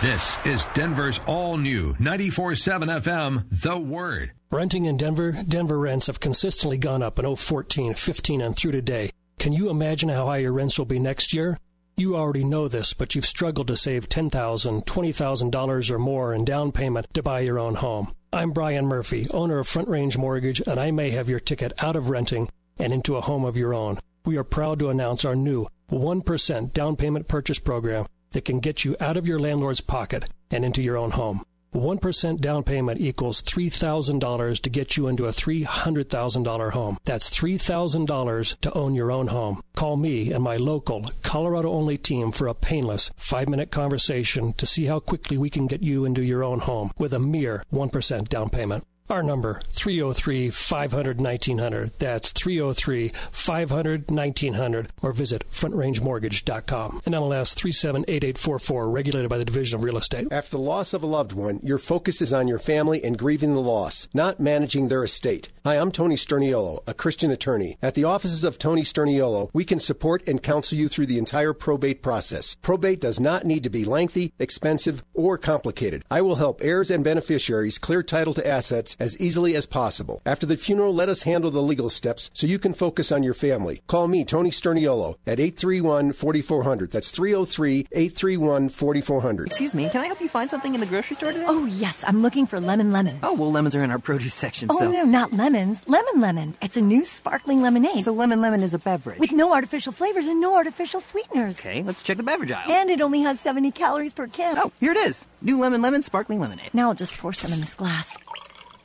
[0.00, 4.32] This is Denver's all new 94.7 FM, The Word.
[4.50, 9.10] Renting in Denver, Denver rents have consistently gone up in 014, 15, and through today.
[9.38, 11.58] Can you imagine how high your rents will be next year?
[11.96, 16.72] You already know this, but you've struggled to save $10,000, $20,000 or more in down
[16.72, 18.14] payment to buy your own home.
[18.32, 21.96] I'm Brian Murphy, owner of Front Range Mortgage, and I may have your ticket out
[21.96, 22.48] of renting
[22.78, 23.98] and into a home of your own.
[24.24, 28.84] We are proud to announce our new 1% down payment purchase program that can get
[28.84, 31.44] you out of your landlord's pocket and into your own home.
[31.74, 36.98] 1% down payment equals $3,000 to get you into a $300,000 home.
[37.04, 39.62] That's $3,000 to own your own home.
[39.74, 44.66] Call me and my local, Colorado only team for a painless five minute conversation to
[44.66, 48.28] see how quickly we can get you into your own home with a mere 1%
[48.28, 48.84] down payment.
[49.10, 51.92] Our number, 303 500 1900.
[51.98, 54.88] That's 303 500 1900.
[55.02, 57.02] Or visit frontrangemortgage.com.
[57.04, 60.28] And MLS 378844, regulated by the Division of Real Estate.
[60.30, 63.54] After the loss of a loved one, your focus is on your family and grieving
[63.54, 65.50] the loss, not managing their estate.
[65.64, 67.78] Hi, I'm Tony Sterniolo, a Christian attorney.
[67.80, 71.52] At the offices of Tony Sterniolo, we can support and counsel you through the entire
[71.52, 72.56] probate process.
[72.62, 76.04] Probate does not need to be lengthy, expensive, or complicated.
[76.10, 80.20] I will help heirs and beneficiaries clear title to assets as easily as possible.
[80.26, 83.32] After the funeral, let us handle the legal steps so you can focus on your
[83.34, 83.82] family.
[83.86, 86.90] Call me, Tony Sterniolo, at 831 4400.
[86.90, 89.46] That's 303 831 4400.
[89.46, 91.44] Excuse me, can I help you find something in the grocery store today?
[91.46, 93.20] Oh, yes, I'm looking for lemon lemon.
[93.22, 94.90] Oh, well, lemons are in our produce section, Oh, so.
[94.90, 95.86] no, not lemons.
[95.86, 96.54] Lemon lemon.
[96.62, 98.04] It's a new sparkling lemonade.
[98.04, 99.18] So lemon lemon is a beverage.
[99.18, 101.60] with no artificial flavors and no artificial sweeteners.
[101.60, 102.70] Okay, let's check the beverage aisle.
[102.70, 104.58] And it only has 70 calories per can.
[104.58, 105.26] oh, here it is.
[105.40, 106.70] New lemon lemon sparkling lemonade.
[106.72, 108.16] Now I'll just pour some in this glass.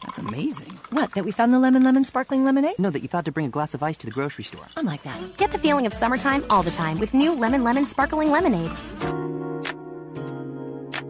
[0.03, 0.77] That's amazing.
[0.91, 2.77] What, that we found the lemon lemon sparkling lemonade?
[2.77, 4.65] No, that you thought to bring a glass of ice to the grocery store.
[4.75, 5.37] I'm like that.
[5.37, 8.71] Get the feeling of summertime all the time with new Lemon Lemon Sparkling Lemonade.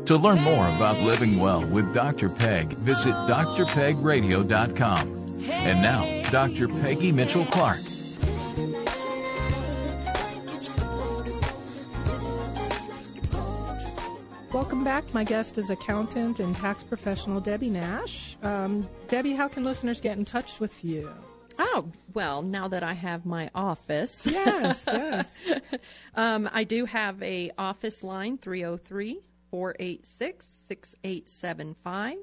[0.06, 2.30] To learn more about living well with Dr.
[2.30, 5.27] Peg, visit drpegradio.com.
[5.44, 6.68] And now, Dr.
[6.68, 7.80] Peggy Mitchell Clark.
[14.54, 15.14] Welcome back.
[15.14, 18.38] My guest is accountant and tax professional Debbie Nash.
[18.42, 21.14] Um, Debbie, how can listeners get in touch with you?
[21.60, 24.28] Oh, well, now that I have my office.
[24.32, 25.38] Yes, yes.
[26.16, 29.20] um, I do have a office line 303
[29.52, 32.18] 486 6875.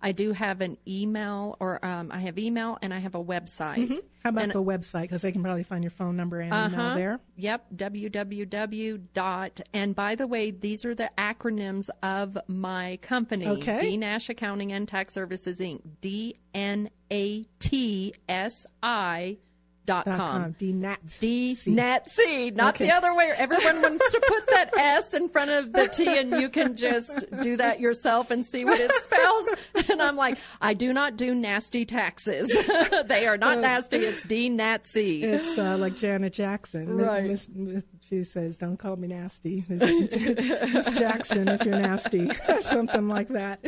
[0.00, 3.76] I do have an email, or um, I have email and I have a website.
[3.76, 3.94] Mm-hmm.
[4.22, 5.02] How about and, the website?
[5.02, 7.20] Because they can probably find your phone number and uh-huh, email there.
[7.36, 9.00] Yep, www.
[9.14, 9.60] dot.
[9.72, 13.78] And by the way, these are the acronyms of my company, Okay.
[13.80, 15.80] D Nash Accounting and Tax Services Inc.
[16.00, 19.38] D N A T S I.
[19.86, 20.54] Dot com.
[20.54, 21.18] DNAT.
[21.20, 22.86] D Nat C, not Okay.
[22.86, 23.32] the other way.
[23.36, 27.24] Everyone wants to put that S in front of the T, and you can just
[27.42, 29.48] do that yourself and see what it spells.
[29.88, 32.48] And I'm like, I do not do nasty taxes.
[33.06, 33.98] they are not nasty.
[33.98, 35.22] It's D Nat C.
[35.22, 36.96] It's uh, like Janet Jackson.
[36.96, 37.24] Right.
[37.24, 43.28] Miss, Miss, she says, "Don't call me nasty, Miss, Jackson, if you're nasty." Something like
[43.28, 43.60] that.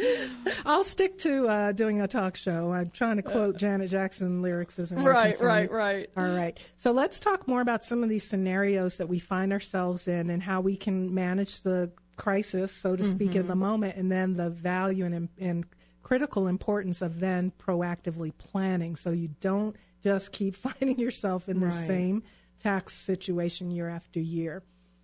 [0.65, 2.73] I'll stick to uh, doing a talk show.
[2.73, 5.49] I'm trying to quote Janet Jackson lyrics working Right, for me.
[5.49, 6.11] right, right.
[6.17, 6.59] All right.
[6.77, 10.43] So let's talk more about some of these scenarios that we find ourselves in and
[10.43, 13.59] how we can manage the crisis, so to speak, in the Mm-hmm.
[13.61, 15.65] moment, and then the value and, and
[16.03, 21.67] critical importance of then proactively planning so you don't just keep finding yourself in the
[21.67, 21.87] Right.
[21.87, 22.23] same
[22.63, 24.63] tax situation year after year.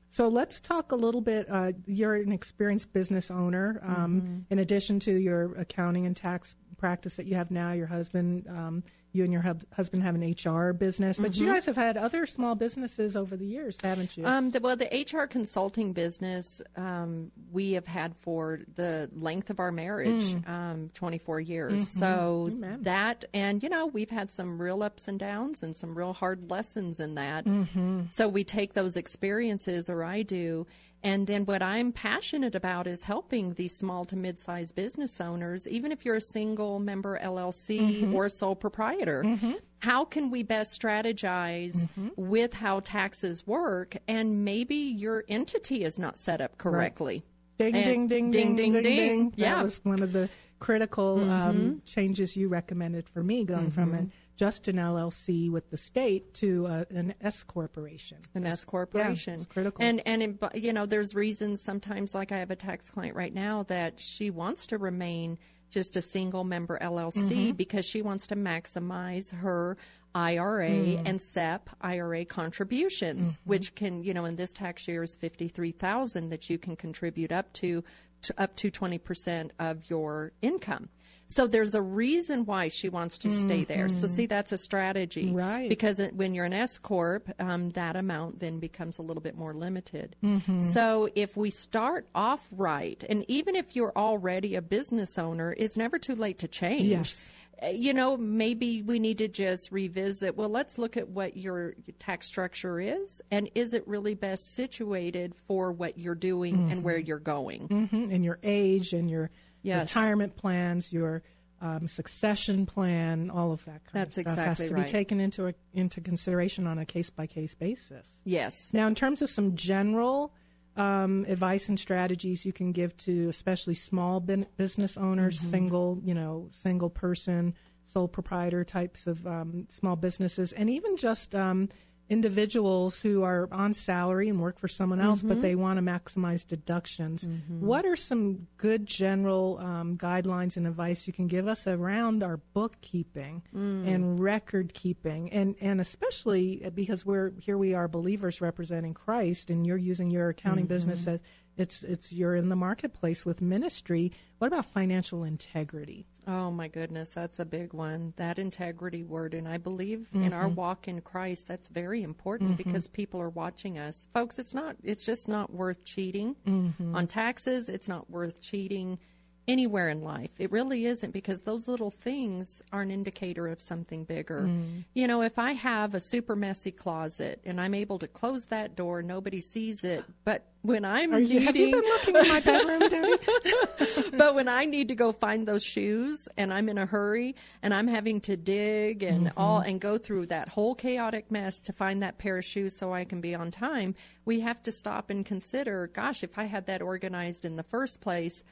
[0.08, 1.46] So let's talk a little bit.
[1.50, 3.80] Uh, you're an experienced business owner.
[3.82, 4.38] Um, Mm-hmm.
[4.50, 8.84] In addition to your accounting and tax practice that you have now, your husband, um,
[9.14, 11.52] you and your hub- husband have an HR business, but you Mhm.
[11.52, 14.26] guys have had other small businesses over the years, haven't you?
[14.26, 19.60] Um, the, well, the HR consulting business um, we have had for the length of
[19.60, 20.48] our marriage, Mm.
[20.48, 21.82] um, 24 years.
[21.82, 21.98] Mhm.
[21.98, 22.82] So Amen.
[22.82, 26.50] that, and you know, we've had some real ups and downs and some real hard
[26.50, 27.44] lessons in that.
[27.44, 28.12] Mhm.
[28.12, 30.66] So we take those experiences, or I do.
[31.04, 35.68] And then what I'm passionate about is helping these small to mid sized business owners,
[35.68, 38.14] even if you're a single member LLC Mhm.
[38.14, 39.22] or a sole proprietor.
[39.22, 39.60] Mhm.
[39.80, 42.08] How can we best strategize Mm-hmm.
[42.16, 43.96] with how taxes work?
[44.08, 47.22] And maybe your entity is not set up correctly.
[47.58, 49.30] Ding, And- ding, ding, ding, ding, ding.
[49.30, 49.62] That Yeah.
[49.62, 51.84] was one of the critical um, Mhm.
[51.84, 53.98] changes you recommended for me, going from Mhm.
[53.98, 58.18] an just an LLC with the state to uh, an S corporation.
[58.34, 59.34] an S corporation.
[59.34, 59.84] Yeah, it's critical.
[59.84, 62.14] And and in, you know, there's reasons sometimes.
[62.14, 65.38] Like I have a tax client right now that she wants to remain
[65.70, 67.56] just a single member LLC Mhm.
[67.56, 69.76] because she wants to maximize her
[70.14, 71.02] IRA Mm.
[71.06, 73.50] and SEP IRA contributions, Mm-hmm.
[73.50, 76.76] which can you know in this tax year is fifty three thousand that you can
[76.76, 77.82] contribute up to,
[78.22, 80.88] to up to twenty percent of your income.
[81.28, 83.88] So there's a reason why she wants to stay there.
[83.88, 84.10] So Mhm.
[84.10, 85.68] see, that's a strategy, Right.
[85.68, 89.36] Because it, when you're an S corp, um, that amount then becomes a little bit
[89.36, 90.16] more limited.
[90.22, 90.62] Mhm.
[90.62, 95.76] So if we start off right, and even if you're already a business owner, it's
[95.76, 96.82] never too late to change.
[96.82, 97.32] Yes.
[97.62, 100.36] Uh, You know, maybe we need to just revisit.
[100.36, 105.34] Well, let's look at what your tax structure is, and is it really best situated
[105.46, 107.68] for what you're doing and where you're going?
[107.68, 109.30] hmm And your age and your
[109.64, 109.94] Yes.
[109.96, 111.22] retirement plans, your
[111.60, 114.84] um, succession plan, all of that kind That's of stuff has to right.
[114.84, 118.20] be taken into a, into consideration on a case by case basis.
[118.24, 118.72] Yes.
[118.74, 120.32] Now, in terms of some general
[120.76, 125.50] um, advice and strategies you can give to especially small bin- business owners, Mhm.
[125.50, 131.34] single, you know, single person, sole proprietor types of um, small businesses, and even just
[131.34, 131.68] um,
[132.10, 135.40] individuals who are on salary and work for someone else, but Mhm.
[135.42, 137.26] they want to maximize deductions.
[137.48, 142.38] What are some good general um, guidelines and advice you can give us around our
[142.52, 143.86] bookkeeping Mm.
[143.86, 149.66] and record keeping, and and especially because we're here we are believers representing Christ, and
[149.66, 151.14] you're using your accounting business Mhm.
[151.14, 151.20] as
[151.56, 154.12] it's it's you're in the marketplace with ministry.
[154.38, 156.06] What about financial integrity?
[156.26, 158.14] Oh my goodness, that's a big one.
[158.16, 159.34] That integrity word.
[159.34, 160.54] And I believe in our Mhm.
[160.56, 162.56] walk in Christ, that's very important Mhm.
[162.56, 164.08] because people are watching us.
[164.12, 166.94] Folks, it's not, it's just not worth cheating Mhm.
[166.94, 167.68] on taxes.
[167.68, 168.98] It's not worth cheating
[169.46, 170.30] anywhere in life.
[170.38, 174.42] It really isn't because those little things are an indicator of something bigger.
[174.42, 174.84] Mm.
[174.94, 178.74] You know, if I have a super messy closet and I'm able to close that
[178.74, 180.04] door, nobody sees it.
[180.24, 184.10] But when I'm Are you, have you been looking in my bedroom, Debbie?
[184.16, 187.74] but when I need to go find those shoes and I'm in a hurry and
[187.74, 189.38] I'm having to dig and Mm-hmm.
[189.38, 192.92] all and go through that whole chaotic mess to find that pair of shoes so
[192.92, 196.66] I can be on time, we have to stop and consider, gosh, if I had
[196.66, 198.42] that organized in the first place,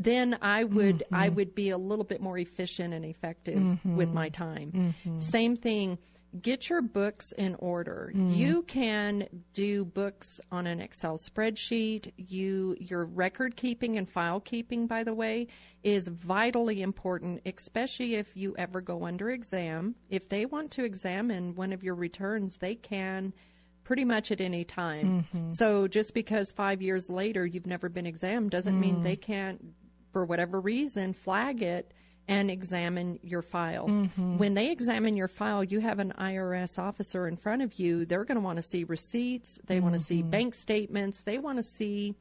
[0.00, 1.34] then I would I Mhm.
[1.34, 4.14] would be a little bit more efficient and effective with Mhm.
[4.14, 4.94] my time.
[5.04, 5.20] Mhm.
[5.20, 5.98] Same thing,
[6.40, 8.12] get your books in order.
[8.14, 8.36] Mm.
[8.36, 12.12] You can do books on an Excel spreadsheet.
[12.16, 15.48] You your record keeping and file keeping, by the way,
[15.82, 19.96] is vitally important, especially if you ever go under exam.
[20.10, 23.32] If they want to examine one of your returns, they can
[23.82, 25.24] pretty much at any time.
[25.32, 25.54] Mhm.
[25.54, 29.02] So just because 5 years later you've never been examined doesn't mean Mm.
[29.02, 29.64] they can't
[30.18, 31.94] for whatever reason flag it
[32.26, 33.86] and examine your file.
[33.86, 34.36] Mhm.
[34.36, 38.04] When they examine your file, you have an IRS officer in front of you.
[38.04, 41.58] They're going to want to see receipts, they want to see bank statements, they want
[41.58, 42.16] to see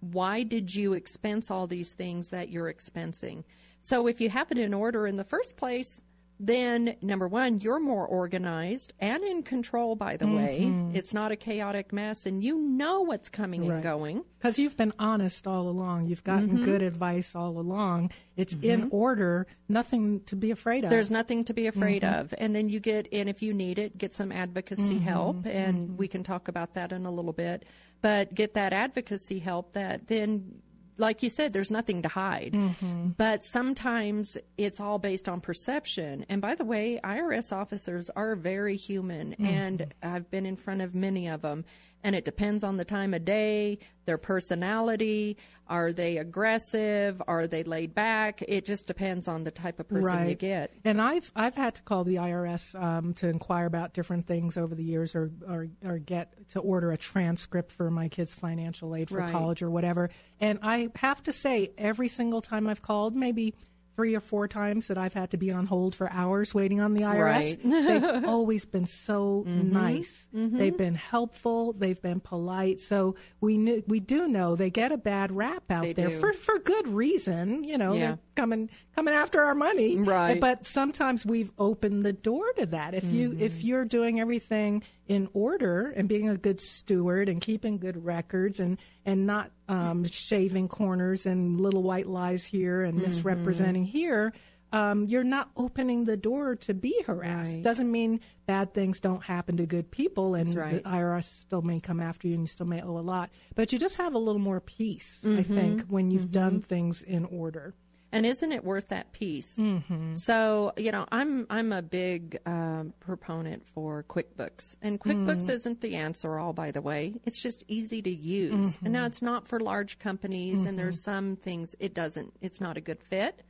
[0.00, 3.44] why did you expense all these things that you're expensing.
[3.80, 6.02] So if you have it in order in the first place,
[6.44, 10.62] then number one, you're more organized and in control, by the way.
[10.64, 10.92] Mhm.
[10.94, 14.24] It's not a chaotic mess, and you know what's coming and going.
[14.38, 16.06] Because you've been honest all along.
[16.08, 16.64] You've gotten Mhm.
[16.64, 18.10] good advice all along.
[18.36, 20.90] It's in order, nothing to be afraid of.
[20.90, 22.20] There's nothing to be afraid Mhm.
[22.20, 22.34] of.
[22.38, 25.46] And then you get, and if you need it, get some advocacy Mhm, help.
[25.46, 27.64] And we can talk about that in a little bit.
[28.00, 30.60] But get that advocacy help that then,
[30.98, 32.52] like you said, there's nothing to hide.
[32.52, 33.16] Mhm.
[33.16, 36.26] But sometimes it's all based on perception.
[36.28, 39.34] And by the way, IRS officers are very human.
[39.38, 39.46] Mhm.
[39.46, 41.64] And I've been in front of many of them.
[42.04, 45.36] And it depends on the time of day, their personality.
[45.68, 47.22] Are they aggressive?
[47.26, 48.42] Are they laid back?
[48.46, 50.72] It just depends on the type of person you get.
[50.84, 54.74] And I've I've had to call the IRS um, to inquire about different things over
[54.74, 59.08] the years, or, or or get to order a transcript for my kids' financial aid
[59.08, 59.32] for Right.
[59.32, 60.10] college or whatever.
[60.40, 63.54] And I have to say, every single time I've called, maybe
[63.94, 66.94] three or four times that I've had to be on hold for hours waiting on
[66.94, 67.22] the IRS.
[67.22, 67.58] Right.
[67.62, 69.72] They've always been so Mhm.
[69.72, 70.28] nice.
[70.34, 70.58] Mhm.
[70.58, 71.72] They've been helpful.
[71.74, 72.80] They've been polite.
[72.80, 76.16] So we knew, we do know they get a bad rap out They there do.
[76.18, 77.64] for for good reason.
[77.64, 77.98] You know, Yeah.
[78.06, 79.98] they're coming coming after our money.
[79.98, 80.40] Right.
[80.40, 82.94] But sometimes we've opened the door to that.
[82.94, 83.40] If you Mm-hmm.
[83.42, 88.60] if you're doing everything in order and being a good steward and keeping good records
[88.60, 93.06] and and not um, shaving corners and little white lies here and Mm-hmm.
[93.06, 94.32] misrepresenting here.
[94.74, 97.56] Um, you're not opening the door to be harassed.
[97.56, 97.62] Right.
[97.62, 100.82] Doesn't mean bad things don't happen to good people, and right.
[100.82, 103.28] the IRS still may come after you, and you still may owe a lot.
[103.54, 105.44] But you just have a little more peace, I Mhm.
[105.44, 106.32] think, when you've Mhm.
[106.32, 107.74] done things in order.
[108.12, 109.56] And isn't it worth that piece?
[109.56, 110.16] Mhm.
[110.16, 115.50] So you know, I'm I'm a big um, proponent for QuickBooks, and QuickBooks Mm.
[115.50, 116.52] isn't the answer all.
[116.52, 118.78] By the way, it's just easy to use.
[118.84, 122.34] And now it's not for large companies, and there's some things it doesn't.
[122.42, 123.42] It's not a good fit.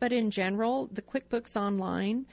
[0.00, 2.26] But in general, the QuickBooks Online.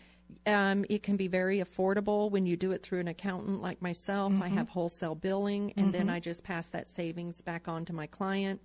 [0.46, 4.34] Um, it can be very affordable when you do it through an accountant like myself.
[4.42, 4.54] I Mhm.
[4.54, 6.12] have wholesale billing, and then Mhm.
[6.14, 8.62] I just pass that savings back on to my client.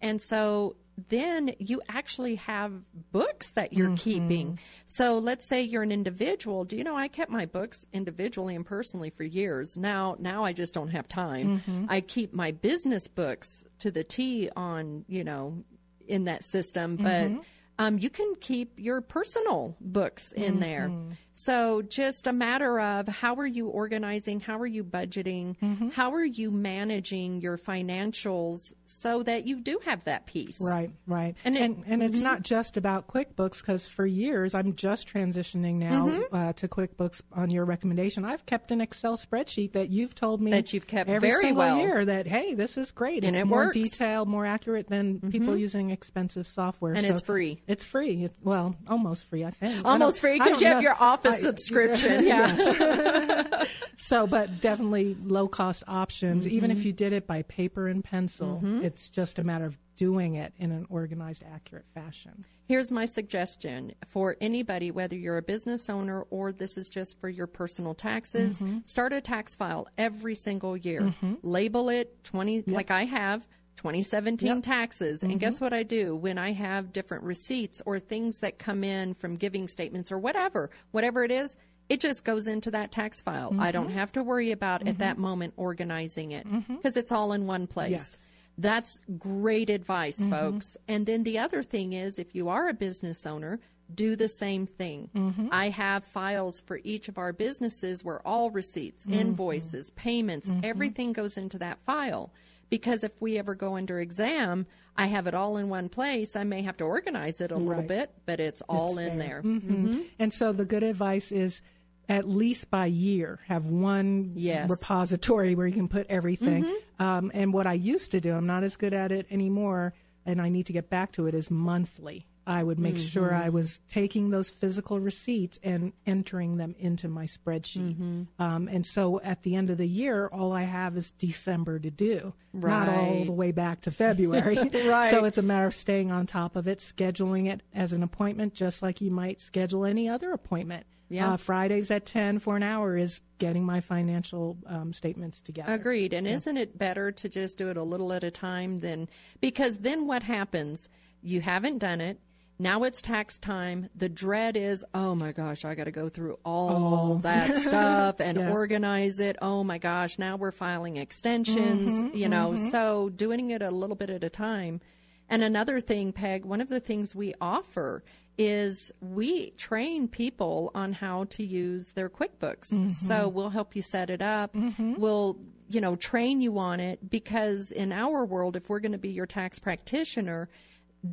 [0.00, 0.76] And so
[1.08, 2.72] then you actually have
[3.12, 3.98] books that you're Mhm.
[3.98, 4.58] keeping.
[4.86, 6.64] So let's say you're an individual.
[6.64, 9.76] Do you know I kept my books individually and personally for years.
[9.76, 11.60] Now now I just don't have time.
[11.66, 11.86] Mhm.
[11.90, 15.64] I keep my business books to the T on, you know,
[16.08, 17.44] in that system, but Mhm.
[17.78, 20.90] um, you can keep your personal books in there.
[21.38, 24.40] So just a matter of how are you organizing?
[24.40, 25.92] How are you budgeting?
[25.92, 30.58] How are you managing your financials so that you do have that piece?
[30.62, 31.36] Right, right.
[31.44, 32.24] And And it- and, it's Mhm.
[32.24, 36.22] not just about QuickBooks because for years I'm just transitioning now Mhm.
[36.32, 38.24] uh, to QuickBooks on your recommendation.
[38.24, 41.58] I've kept an Excel spreadsheet that you've told me That you've kept every very single
[41.64, 41.78] well.
[41.78, 43.24] year that hey, this is great.
[43.24, 43.76] And it's it more works.
[43.76, 45.60] detailed, more accurate than people Mhm.
[45.60, 46.94] using expensive software.
[46.94, 47.58] And So it's free.
[47.66, 48.24] It's free.
[48.24, 49.44] It's well, almost free.
[49.44, 52.54] I think Almost free I 'cause don't you have your office subscription, yeah.
[52.56, 53.68] Yes.
[53.96, 56.46] so, but definitely low cost options.
[56.46, 56.84] Even if Mhm.
[56.84, 58.82] you did it by paper and pencil, Mhm.
[58.84, 62.44] it's just a matter of doing it in an organized, accurate fashion.
[62.68, 67.28] Here's my suggestion for anybody, whether you're a business owner or this is just for
[67.30, 68.86] your personal taxes, Mhm.
[68.86, 71.00] start a tax file every single year.
[71.22, 71.38] Mhm.
[71.42, 73.48] Label it 20, like I have.
[73.76, 74.62] 2017 Yep.
[74.62, 75.22] taxes.
[75.22, 75.30] Mhm.
[75.32, 79.14] And guess what I do when I have different receipts or things that come in
[79.14, 81.56] from giving statements or whatever, whatever it is,
[81.88, 83.54] it just goes into that tax file.
[83.60, 83.94] I don't Mhm.
[83.94, 87.90] have to worry about at that moment organizing it because it's all in one place.
[87.90, 88.32] Yes.
[88.58, 90.76] That's great advice, folks.
[90.88, 93.60] And then the other thing is if you are a business owner,
[93.94, 95.10] do the same thing.
[95.14, 95.48] Mhm.
[95.52, 99.14] I have files for each of our businesses where all receipts, Mhm.
[99.14, 100.64] invoices, payments, Mhm.
[100.64, 102.32] everything goes into that file.
[102.70, 106.34] Because if we ever go under exam, I have it all in one place.
[106.36, 107.88] I may have to organize it a little Right.
[107.88, 109.42] bit, but it's all It's in there.
[109.42, 109.60] Mhm.
[109.62, 110.04] Mhm.
[110.18, 111.60] And so the good advice is
[112.08, 114.70] at least by year have one Yes.
[114.70, 116.64] repository where you can put everything.
[116.64, 116.74] Mhm.
[117.04, 119.92] Um, and what I used to do, I'm not as good at it anymore,
[120.24, 122.26] and I need to get back to it, is monthly.
[122.46, 127.24] I would make sure I was taking those physical receipts and entering them into my
[127.26, 127.96] spreadsheet.
[127.96, 128.26] Mhm.
[128.38, 131.90] Um, and so at the end of the year, all I have is December to
[131.90, 134.56] do, not all the way back to February.
[134.86, 135.10] Right.
[135.10, 138.54] So it's a matter of staying on top of it, scheduling it as an appointment,
[138.54, 140.86] just like you might schedule any other appointment.
[141.08, 141.32] Yeah.
[141.32, 145.72] Uh, Fridays at 10 for an hour is getting my financial um, statements together.
[145.72, 146.12] Agreed.
[146.12, 149.08] And isn't it better to just do it a little at a time than
[149.40, 150.88] because then what happens?
[151.22, 152.20] You haven't done it.
[152.58, 153.90] Now it's tax time.
[153.94, 157.18] The dread is, oh my gosh, I got to go through all Oh.
[157.18, 158.50] that stuff and Yeah.
[158.50, 159.36] organize it.
[159.42, 162.52] Oh my gosh, now we're filing extensions, Mhm, you know.
[162.52, 162.70] mhm.
[162.70, 164.80] So doing it a little bit at a time.
[165.28, 168.02] And another thing, Peg, one of the things we offer
[168.38, 172.72] is we train people on how to use their QuickBooks.
[172.72, 172.90] Mhm.
[172.90, 174.54] So we'll help you set it up.
[174.78, 175.38] We'll,
[175.68, 179.08] you know, train you on it because in our world, if we're going to be
[179.10, 180.48] your tax practitioner,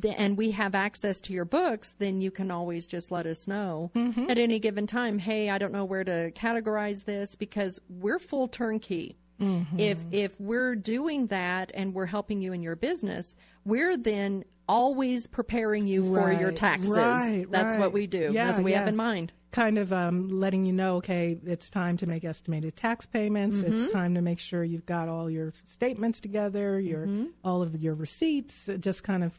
[0.00, 3.46] th- and we have access to your books, then you can always just let us
[3.48, 4.30] know Mhm.
[4.30, 5.18] at any given time.
[5.18, 9.16] Hey, I don't know where to categorize this because we're full turnkey.
[9.40, 9.66] Mhm.
[9.78, 15.26] If if we're doing that and we're helping you in your business, we're then always
[15.26, 16.96] preparing you for your taxes.
[16.96, 18.30] right, That's what we do.
[18.32, 19.32] Yeah, That's what we have in mind.
[19.50, 23.62] Kind of um, letting you know, okay, it's time to make estimated tax payments.
[23.62, 23.92] It's Mhm.
[23.92, 27.24] time to make sure you've got all your statements together, your Mm-hmm.
[27.44, 28.68] all of your receipts.
[28.80, 29.38] Just kind of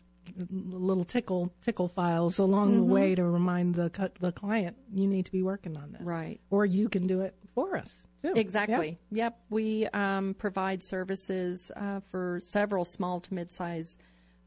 [0.49, 2.75] little tickle tickle files along Mhm.
[2.75, 6.39] the way to remind the the client you need to be working on this, Right.
[6.49, 8.05] Or you can do it for us.
[8.21, 8.33] Too.
[8.35, 8.97] Exactly.
[9.11, 9.39] Yep.
[9.49, 13.97] We um, provide services uh, for several small to mid-size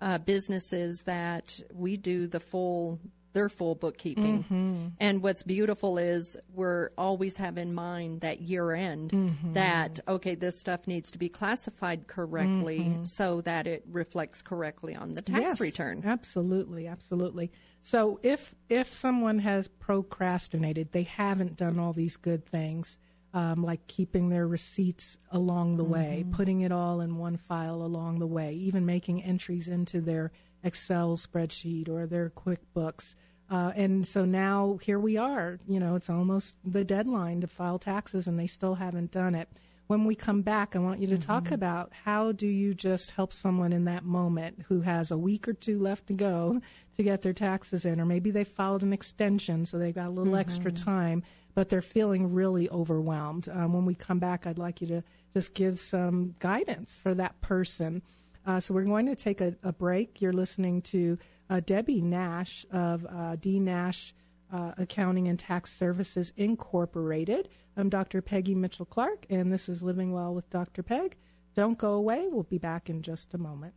[0.00, 2.98] uh, businesses that we do the full
[3.34, 4.44] their full bookkeeping.
[4.44, 4.92] Mhm.
[4.98, 9.54] And what's beautiful is we're always have in mind that year end Mhm.
[9.54, 13.06] that okay, this stuff needs to be classified correctly Mhm.
[13.06, 16.02] so that it reflects correctly on the tax Yes, return.
[16.04, 17.50] Absolutely, absolutely.
[17.80, 22.98] So if if someone has procrastinated, they haven't done all these good things,
[23.34, 26.32] um, like keeping their receipts along the way, Mhm.
[26.32, 31.16] putting it all in one file along the way, even making entries into their Excel
[31.16, 33.14] spreadsheet or their QuickBooks.
[33.50, 35.58] Uh, and so now here we are.
[35.66, 39.48] You know, it's almost the deadline to file taxes, and they still haven't done it.
[39.86, 43.32] When we come back, I want you to talk about how do you just help
[43.32, 46.60] someone in that moment who has a week or two left to go
[46.96, 50.10] to get their taxes in, or maybe they filed an extension, so they got a
[50.10, 51.22] little extra time,
[51.54, 53.48] but they're feeling really overwhelmed.
[53.48, 55.02] Um, when we come back, I'd like you to
[55.32, 58.02] just give some guidance for that person.
[58.46, 60.20] Uh, so we're going to take a, a break.
[60.20, 61.18] You're listening to
[61.50, 64.14] uh, Debbie Nash of uh, D Nash
[64.52, 67.48] uh, Accounting and Tax Services Incorporated.
[67.76, 68.22] I'm Dr.
[68.22, 70.82] Peggy Mitchell Clark, and this is Living Well with Dr.
[70.82, 71.16] Peg.
[71.54, 72.26] Don't go away.
[72.30, 73.74] We'll be back in just a moment.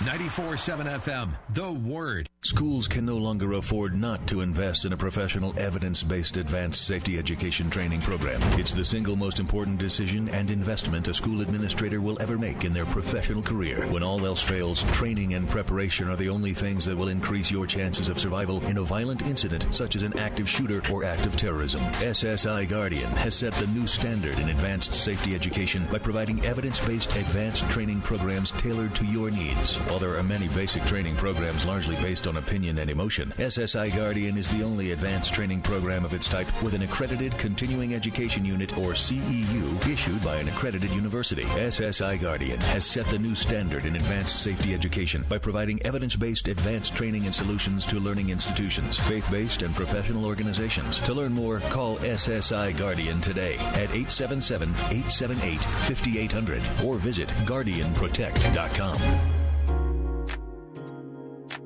[0.00, 2.28] 94.7 FM, The Word.
[2.48, 7.18] Schools can no longer afford not to invest in a professional, evidence based advanced safety
[7.18, 8.40] education training program.
[8.58, 12.72] It's the single most important decision and investment a school administrator will ever make in
[12.72, 13.86] their professional career.
[13.88, 17.66] When all else fails, training and preparation are the only things that will increase your
[17.66, 21.36] chances of survival in a violent incident such as an active shooter or act of
[21.36, 21.82] terrorism.
[22.00, 27.14] SSI Guardian has set the new standard in advanced safety education by providing evidence based
[27.14, 29.76] advanced training programs tailored to your needs.
[29.90, 34.38] While there are many basic training programs largely based on opinion and emotion, SSI Guardian
[34.38, 38.76] is the only advanced training program of its type with an accredited continuing education unit
[38.78, 41.42] or CEU issued by an accredited university.
[41.42, 46.48] SSI Guardian has set the new standard in advanced safety education by providing evidence based
[46.48, 51.00] advanced training and solutions to learning institutions, faith based, and professional organizations.
[51.00, 59.37] To learn more, call SSI Guardian today at 877 878 5800 or visit GuardianProtect.com.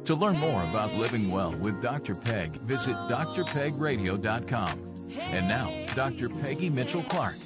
[0.07, 2.17] To learn more about living well with Dr.
[2.17, 5.07] Peg, visit drpegradio.com.
[5.17, 6.29] And now, Dr.
[6.29, 7.37] Peggy Mitchell Clark.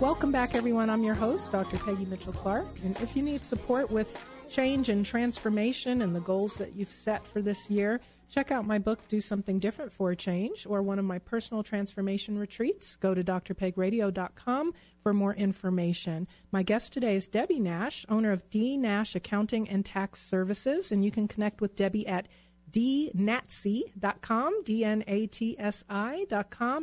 [0.00, 0.88] Welcome back, everyone.
[0.88, 1.76] I'm your host, Dr.
[1.78, 2.66] Peggy Mitchell Clark.
[2.82, 7.26] And if you need support with change and transformation and the goals that you've set
[7.26, 10.98] for this year, check out my book, Do Something Different for a Change, or one
[10.98, 12.96] of my personal transformation retreats.
[12.96, 14.72] Go to drpegradio.com
[15.02, 16.26] for more information.
[16.50, 21.04] My guest today is Debbie Nash, owner of D Nash Accounting and Tax Services, and
[21.04, 22.28] you can connect with Debbie at
[22.76, 25.06] dnatsi.com, D-N-A-T-S-I.com,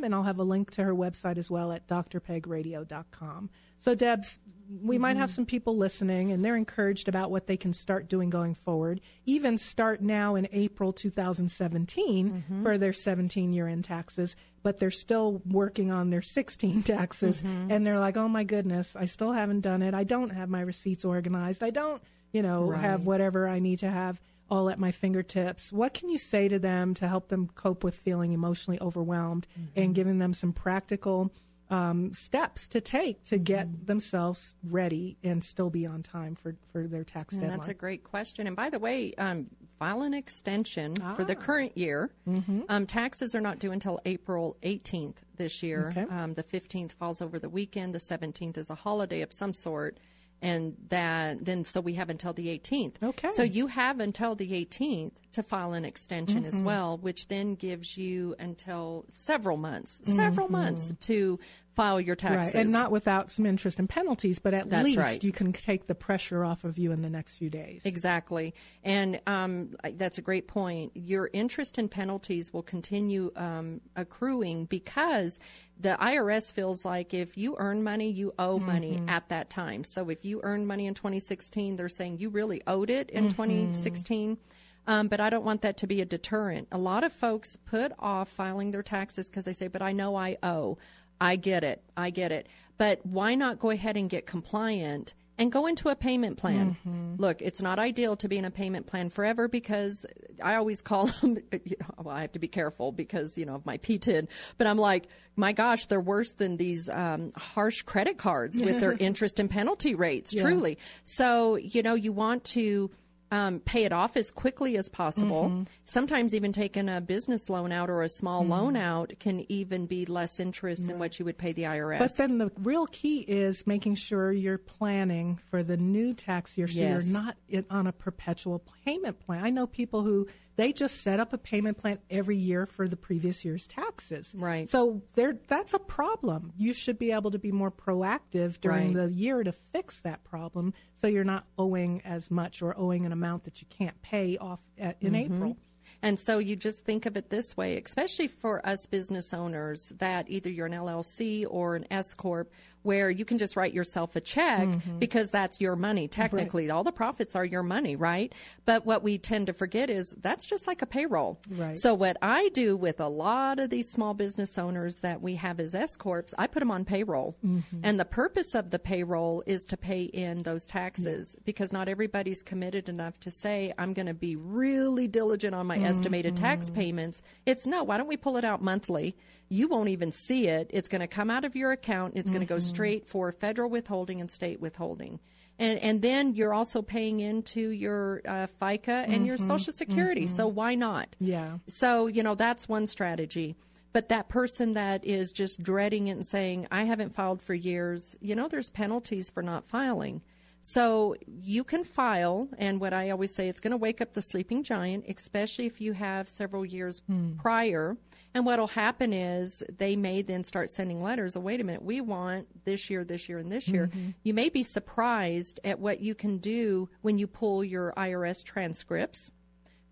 [0.04, 3.50] and I'll have a link to her website as well at drpegradio.com.
[3.76, 5.02] So, Debs, we mm-hmm.
[5.02, 5.34] might have mm-hmm.
[5.34, 9.00] some people listening and they're encouraged about what they can start doing going forward.
[9.24, 12.62] Even start now in April 2017 mm-hmm.
[12.62, 17.42] for their 17 year end taxes, but they're still working on their 16 taxes.
[17.42, 17.70] Mm-hmm.
[17.70, 19.94] And they're like, oh my goodness, I still haven't done it.
[19.94, 21.62] I don't have my receipts organized.
[21.62, 22.80] I don't, you know, right.
[22.80, 24.20] have whatever I need to have
[24.50, 25.72] all at my fingertips.
[25.72, 29.80] What can you say to them to help them cope with feeling emotionally overwhelmed mm-hmm.
[29.80, 31.32] and giving them some practical
[31.70, 33.86] um, steps to take to get mm-hmm.
[33.86, 37.58] themselves ready and still be on time for, for their tax and deadline?
[37.58, 38.46] That's a great question.
[38.46, 39.46] And by the way, um,
[39.78, 41.14] file an extension ah.
[41.14, 41.40] for the ah.
[41.40, 42.10] current year.
[42.28, 42.62] Mm-hmm.
[42.68, 45.88] Um, taxes are not due until April 18th this year.
[45.88, 46.02] Okay.
[46.14, 49.98] Um, the 15th falls over the weekend, the 17th is a holiday of some sort
[50.44, 53.02] and that then so we have until the 18th.
[53.02, 53.30] Okay.
[53.30, 56.48] So you have until the 18th to file an extension mm-hmm.
[56.48, 60.12] as well, which then gives you until several months, mm-hmm.
[60.12, 61.40] several months to
[61.74, 62.54] file your taxes.
[62.54, 62.62] Right.
[62.62, 65.24] And not without some interest and penalties, but at that's least right.
[65.24, 67.84] you can take the pressure off of you in the next few days.
[67.84, 68.54] Exactly.
[68.82, 70.92] And um, that's a great point.
[70.94, 75.40] Your interest and penalties will continue um, accruing because
[75.78, 78.66] the IRS feels like if you earn money, you owe mm-hmm.
[78.66, 79.82] money at that time.
[79.84, 83.42] So if you earned money in 2016, they're saying you really owed it in mm-hmm.
[83.42, 84.38] 2016.
[84.86, 86.68] Um, but I don't want that to be a deterrent.
[86.70, 90.14] A lot of folks put off filing their taxes because they say, but I know
[90.14, 90.78] I owe.
[91.24, 91.82] I get it.
[91.96, 92.48] I get it.
[92.76, 96.76] But why not go ahead and get compliant and go into a payment plan?
[96.86, 97.16] Mm-hmm.
[97.16, 100.04] Look, it's not ideal to be in a payment plan forever because
[100.42, 103.54] I always call them, you know, well, I have to be careful because, you know,
[103.54, 108.18] of my PTIN, but I'm like, my gosh, they're worse than these um, harsh credit
[108.18, 110.42] cards with their interest and penalty rates, yeah.
[110.42, 110.76] truly.
[111.04, 112.90] So, you know, you want to
[113.34, 115.46] um, pay it off as quickly as possible.
[115.46, 115.62] Mm-hmm.
[115.86, 118.52] Sometimes even taking a business loan out or a small mm-hmm.
[118.52, 121.98] loan out can even be less interest than what you would pay the IRS.
[121.98, 126.68] But then the real key is making sure you're planning for the new tax year
[126.68, 127.10] so yes.
[127.10, 127.36] you're not
[127.70, 129.44] on a perpetual payment plan.
[129.44, 132.96] I know people who they just set up a payment plan every year for the
[132.96, 134.34] previous year's taxes.
[134.36, 134.68] Right.
[134.68, 136.52] So there, that's a problem.
[136.56, 139.06] You should be able to be more proactive during right.
[139.06, 143.12] the year to fix that problem, so you're not owing as much or owing an
[143.12, 145.34] amount that you can't pay off at, in mm-hmm.
[145.34, 145.56] April.
[146.02, 150.30] And so you just think of it this way, especially for us business owners that
[150.30, 152.52] either you're an LLC or an S corp
[152.84, 154.98] where you can just write yourself a check mm-hmm.
[154.98, 156.06] because that's your money.
[156.06, 156.74] Technically, right.
[156.74, 158.32] all the profits are your money, right?
[158.66, 161.40] But what we tend to forget is that's just like a payroll.
[161.50, 161.76] Right.
[161.78, 165.60] So what I do with a lot of these small business owners that we have
[165.60, 167.80] as S corps, I put them on payroll, mm-hmm.
[167.82, 171.42] and the purpose of the payroll is to pay in those taxes yes.
[171.44, 175.76] because not everybody's committed enough to say I'm going to be really diligent on my
[175.76, 175.86] mm-hmm.
[175.86, 177.22] estimated tax payments.
[177.46, 177.82] It's no.
[177.82, 179.16] Why don't we pull it out monthly?
[179.48, 180.70] You won't even see it.
[180.72, 182.14] It's going to come out of your account.
[182.16, 182.74] It's going to go mm-hmm.
[182.74, 185.20] straight for federal withholding and state withholding.
[185.58, 189.24] And, and then you're also paying into your uh, FICA and mm-hmm.
[189.26, 190.24] your Social Security.
[190.24, 190.34] Mm-hmm.
[190.34, 191.14] So why not?
[191.20, 191.58] Yeah.
[191.68, 193.54] So, you know, that's one strategy.
[193.92, 198.16] But that person that is just dreading it and saying, I haven't filed for years,
[198.20, 200.22] you know, there's penalties for not filing.
[200.66, 204.22] So you can file, and what I always say, it's going to wake up the
[204.22, 207.36] sleeping giant, especially if you have several years mm.
[207.36, 207.98] prior.
[208.32, 211.36] And what'll happen is they may then start sending letters.
[211.36, 213.88] Oh, wait a minute, we want this year, this year, and this year.
[213.88, 214.10] Mm-hmm.
[214.22, 219.32] You may be surprised at what you can do when you pull your IRS transcripts.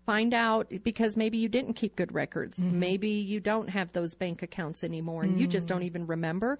[0.07, 2.57] Find out because maybe you didn't keep good records.
[2.59, 2.79] Mm-hmm.
[2.79, 5.41] Maybe you don't have those bank accounts anymore and mm-hmm.
[5.41, 5.85] you just don't mm.
[5.85, 6.57] even remember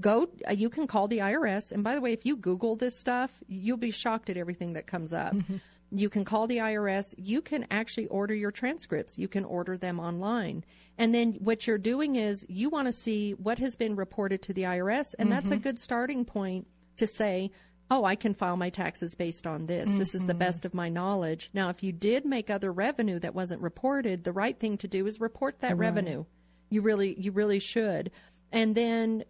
[0.00, 2.98] go uh, you can call the IRS and by the way if you google this
[2.98, 5.56] stuff you'll be shocked at everything that comes up mm-hmm.
[5.90, 9.98] you can call the IRS you can actually order your transcripts you can order them
[9.98, 10.64] online
[10.98, 14.52] and then what you're doing is you want to see what has been reported to
[14.52, 15.36] the IRS, and mm-hmm.
[15.36, 15.62] that's a mm-hmm.
[15.62, 16.66] good starting point
[16.96, 17.50] to say,
[17.90, 19.90] oh, I can file my taxes based on this.
[19.90, 19.98] Mm-hmm.
[19.98, 20.38] This is the mm-hmm.
[20.38, 21.50] best of my knowledge.
[21.52, 25.06] Now, if you did make other revenue that wasn't reported, the right thing to do
[25.06, 25.78] is report that right.
[25.78, 26.24] revenue.
[26.70, 28.10] You really, you really should.
[28.50, 29.24] And then,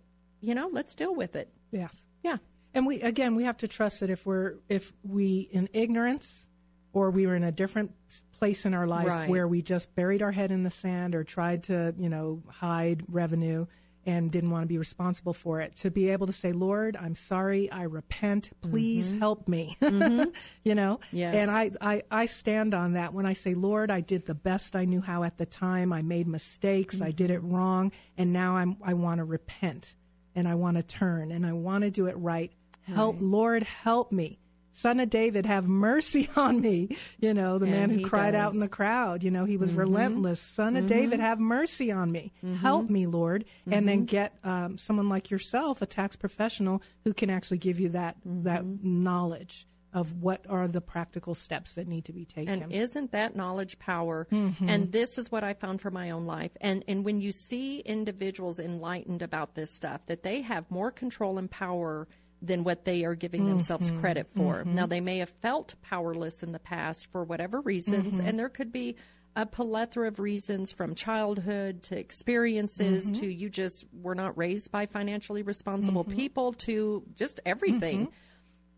[0.47, 1.53] you know, let's deal with it.
[1.73, 2.05] Yes.
[2.23, 2.37] Yeah.
[2.73, 6.47] And we again, we have to trust that if we're if we in ignorance
[6.93, 7.93] or we were in a different
[8.39, 9.29] place in our life right.
[9.29, 13.03] where we just buried our head in the sand or tried to, you know, hide
[13.09, 13.67] revenue
[14.07, 15.75] and didn't want to be responsible for it.
[15.77, 19.19] To be able to say, Lord, I'm sorry, I repent, please mm-hmm.
[19.19, 19.77] help me.
[19.97, 20.31] Mm-hmm.
[20.63, 21.01] you know?
[21.11, 21.35] Yes.
[21.35, 24.77] And I, I, I stand on that when I say, Lord, I did the best
[24.77, 25.93] I knew how at the time.
[25.93, 27.07] I made mistakes, mm-hmm.
[27.07, 29.96] I did it wrong, and now I'm I want to repent
[30.37, 32.53] and I want to turn and I want to do it right.
[32.87, 33.23] Help right.
[33.25, 34.39] Lord help me
[34.71, 36.95] Son of David, have mercy on me.
[37.19, 39.73] You know, the And man who cried out in the crowd, you know, he was
[39.73, 39.79] Mhm.
[39.79, 40.39] relentless.
[40.39, 40.89] Son of Mhm.
[40.89, 42.35] David, have mercy on me.
[42.45, 42.57] Mhm.
[42.57, 43.47] Help me, Lord.
[43.67, 44.07] And then Mhm.
[44.07, 48.65] get um, someone like yourself, a tax professional, who can actually give you that, that
[48.65, 49.03] Mm-hmm.
[49.03, 49.67] knowledge
[49.97, 52.63] of what are the practical steps that need to be taken.
[52.63, 54.29] And isn't that knowledge power?
[54.31, 54.69] Mhm.
[54.69, 56.55] And this is what I found for my own life.
[56.61, 61.39] And and when you see individuals enlightened about this stuff, that they have more control
[61.39, 62.07] and power
[62.43, 64.01] than what they are giving themselves Mhm.
[64.01, 64.65] credit for.
[64.65, 64.75] Mhm.
[64.75, 68.27] Now they may have felt powerless in the past for whatever reasons, Mhm.
[68.29, 68.97] and there could be
[69.35, 73.21] a plethora of reasons from childhood to experiences Mhm.
[73.21, 76.15] to you just were not raised by financially responsible Mhm.
[76.15, 78.09] people to just everything.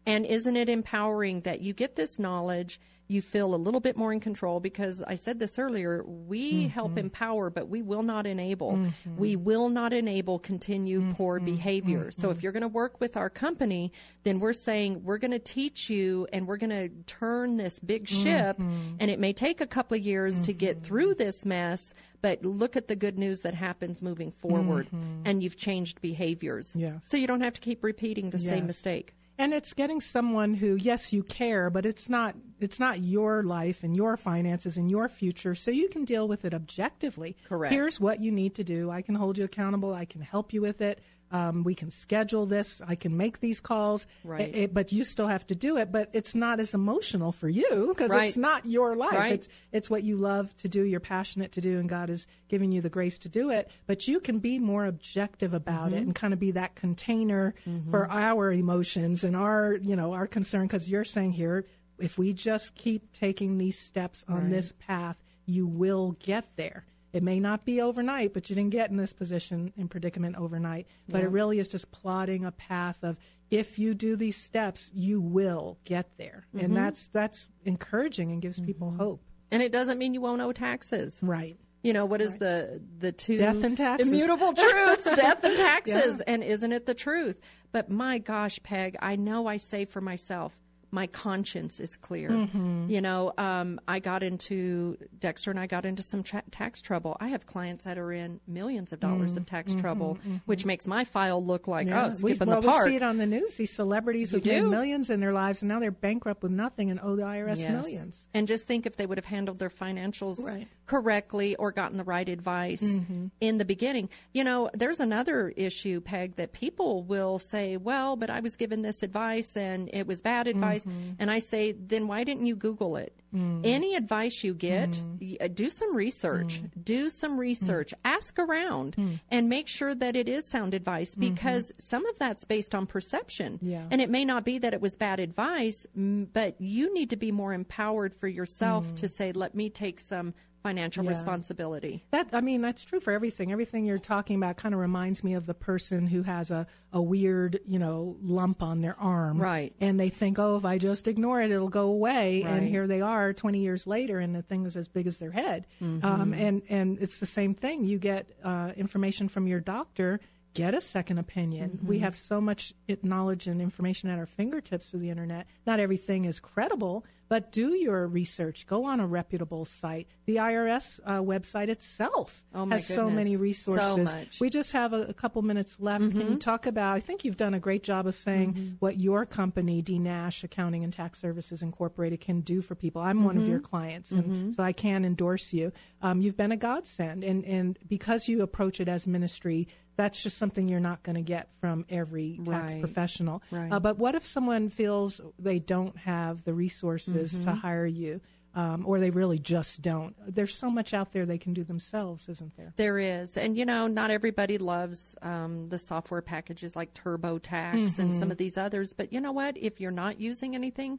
[0.08, 2.80] And isn't it empowering that you get this knowledge?
[3.08, 6.02] You feel a little bit more in control because I said this earlier.
[6.02, 6.68] We mm-hmm.
[6.68, 8.72] help empower, but we will not enable.
[8.72, 9.16] Mm-hmm.
[9.16, 11.12] We will not enable continued mm-hmm.
[11.12, 12.10] poor behavior.
[12.10, 13.92] So if you're going to work with our company,
[14.24, 18.08] then we're saying we're going to teach you and we're going to turn this big
[18.08, 18.58] ship.
[18.58, 21.92] And it may take a couple of years to get through this mess,
[22.22, 24.88] but look at the good news that happens moving forward.
[25.26, 26.74] And you've changed behaviors.
[26.74, 27.08] Yes.
[27.08, 29.14] So you don't have to keep repeating the same mistake.
[29.38, 33.82] And it's getting someone who yes you care but it's not it's not your life
[33.84, 37.36] and your finances and your future so you can deal with it objectively.
[37.44, 37.72] Correct.
[37.72, 38.90] here's what you need to do.
[38.90, 39.94] I can hold you accountable.
[39.94, 41.00] I can help you with it
[41.30, 44.48] um, we can schedule this i can make these calls Right.
[44.48, 47.48] It- it- but you still have to do it but it's not as emotional for
[47.48, 48.28] you because Right.
[48.28, 49.32] it's not your life Right.
[49.32, 52.72] it's it's what you love to do you're passionate to do and god is giving
[52.72, 56.02] you the grace to do it but you can be more objective about it Mhm.
[56.02, 57.90] and kind of be that container Mhm.
[57.90, 61.64] for our emotions and our you know our concern because you're saying here
[61.98, 64.50] if we just keep taking these steps on Right.
[64.50, 68.90] this path you will get there it may not be overnight but you didn't get
[68.90, 71.24] in this position and predicament overnight but Yeah.
[71.24, 73.18] it really is just plotting a path of
[73.50, 76.62] if you do these steps you will get there Mhm.
[76.64, 80.52] and that's that's encouraging and gives people hope And it doesn't mean you won't owe
[80.52, 81.20] taxes.
[81.22, 81.56] Right.
[81.82, 84.12] You know, what is the the two Death and taxes.
[84.12, 86.18] immutable truths, death and taxes.
[86.26, 86.34] Yeah.
[86.34, 87.40] And isn't it the truth?
[87.72, 90.58] But my gosh, Peg, I know I say for myself,
[90.90, 92.30] my conscience is clear.
[92.30, 92.88] Mhm.
[92.90, 97.16] You know, um, I got into Dexter and I got into some tra- tax trouble.
[97.20, 100.40] I have clients that are in millions of dollars of tax Mhm, trouble, mhm.
[100.46, 102.06] which makes my file look like Yeah.
[102.06, 102.86] oh, skipping we, well, the park.
[102.86, 103.56] we see it on the news.
[103.56, 106.98] These celebrities who've made millions in their lives, and now they're bankrupt with nothing and
[107.00, 107.70] owe the IRS Yes.
[107.70, 108.28] millions.
[108.32, 110.68] And just think if they would have handled their financials Right.
[110.86, 113.30] correctly or gotten the right advice Mhm.
[113.40, 114.08] in the beginning.
[114.32, 118.80] You know, there's another issue, Peg, that people will say, well, but I was given
[118.82, 120.77] this advice and it was bad advice.
[120.84, 121.16] Mhm.
[121.18, 123.14] And I say, then why didn't you Google it?
[123.34, 123.60] Mm.
[123.62, 125.02] Any advice you get,
[125.40, 126.62] uh, do some research.
[126.82, 127.92] Do some research.
[128.04, 128.96] Ask around
[129.30, 133.58] and make sure that it is sound advice because some of that's based on perception.
[133.60, 133.86] Yeah.
[133.90, 137.30] And it may not be that it was bad advice, but you need to be
[137.30, 141.10] more empowered for yourself to say, let me take some financial Yeah.
[141.10, 142.04] responsibility.
[142.10, 143.52] That I mean, that's true for everything.
[143.52, 147.00] Everything you're talking about kind of reminds me of the person who has a, a
[147.00, 149.74] weird, you know, lump on their arm, Right.
[149.80, 152.42] And they think, oh, if I just ignore it, it'll go away.
[152.42, 155.30] And here they are, 20 years later, and the thing is as big as their
[155.32, 155.66] head.
[155.80, 156.02] Mhm.
[156.04, 157.84] Um, and and it's the same thing.
[157.84, 160.20] You get uh, information from your doctor.
[160.54, 161.78] Get a second opinion.
[161.86, 162.00] We Mhm.
[162.00, 165.46] have so much knowledge and information at our fingertips through the internet.
[165.66, 168.66] Not everything is credible, but do your research.
[168.66, 170.08] Go on a reputable site.
[170.26, 173.62] The IRS uh, website itself Oh, has so many goodness.
[173.64, 174.04] So resources.
[174.14, 174.40] much.
[174.40, 176.10] We just have a, a couple minutes left.
[176.10, 176.96] Can you talk about?
[176.96, 178.74] I think you've done a great job of saying Mm-hmm.
[178.78, 183.02] what your company, D Nash Accounting and Tax Services Incorporated, can do for people.
[183.02, 183.48] I'm one of Mhm.
[183.48, 184.54] your clients, and Mhm.
[184.54, 185.72] so I can endorse you.
[186.00, 189.68] Um, you've been a godsend, and and because you approach it as ministry.
[189.96, 192.80] That's just something you're not going to get from every tax Right.
[192.80, 193.42] professional.
[193.50, 193.72] Right.
[193.72, 197.58] Uh, but what if someone feels they don't have the resources to Mhm.
[197.58, 198.20] hire you,
[198.54, 200.14] um, or they really just don't?
[200.26, 202.72] There's so much out there they can do themselves, isn't there?
[202.76, 203.36] There is.
[203.36, 208.32] And, you know, not everybody loves um, the software packages like TurboTax and some Mhm.
[208.32, 208.94] of these others.
[208.94, 209.56] But you know what?
[209.56, 210.98] If you're not using anything,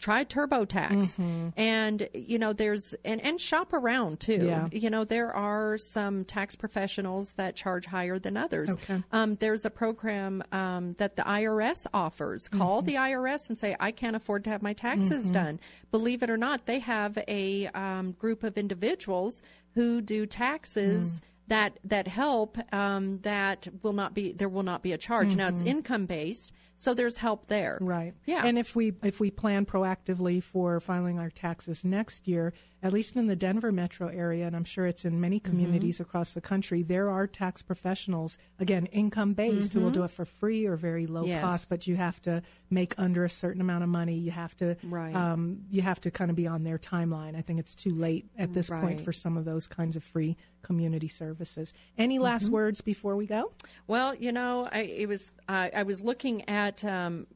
[0.00, 1.18] try TurboTax.
[1.18, 1.52] Mhm.
[1.56, 4.46] And, you know, there's, and, and shop around too.
[4.46, 4.68] Yeah.
[4.72, 8.70] You know, there are some tax professionals that charge higher than others.
[8.72, 9.02] Okay.
[9.12, 12.48] Um, there's a program um, that the IRS offers.
[12.48, 12.86] Call Mhm.
[12.86, 15.34] the IRS and say, I can't afford to have my taxes Mhm.
[15.34, 15.60] done.
[15.92, 19.42] Believe it or not, they have a um, group of individuals
[19.74, 21.20] who do taxes.
[21.48, 25.34] that that help um, that will not be there will not be a charge.
[25.34, 25.66] Now it's Mhm.
[25.66, 27.76] income based, so there's help there.
[27.80, 28.14] Right.
[28.24, 28.46] Yeah.
[28.46, 33.16] And if we if we plan proactively for filing our taxes next year, at least
[33.16, 35.50] in the Denver metro area, and I'm sure it's in many Mm-hmm.
[35.50, 39.94] communities across the country, there are tax professionals, again, income based, who will Mhm.
[40.00, 41.42] do it for free or very low Yes.
[41.42, 44.16] cost, but you have to make under a certain amount of money.
[44.18, 45.14] You have to Right.
[45.14, 47.36] um, you have to kind of be on their timeline.
[47.36, 50.36] I think it's too late at this point for some of those kinds of free
[50.62, 51.74] community services.
[51.98, 52.52] Any last Mhm.
[52.52, 53.52] words before we go?
[53.86, 57.26] Well, you know, I it was I, I was looking at um,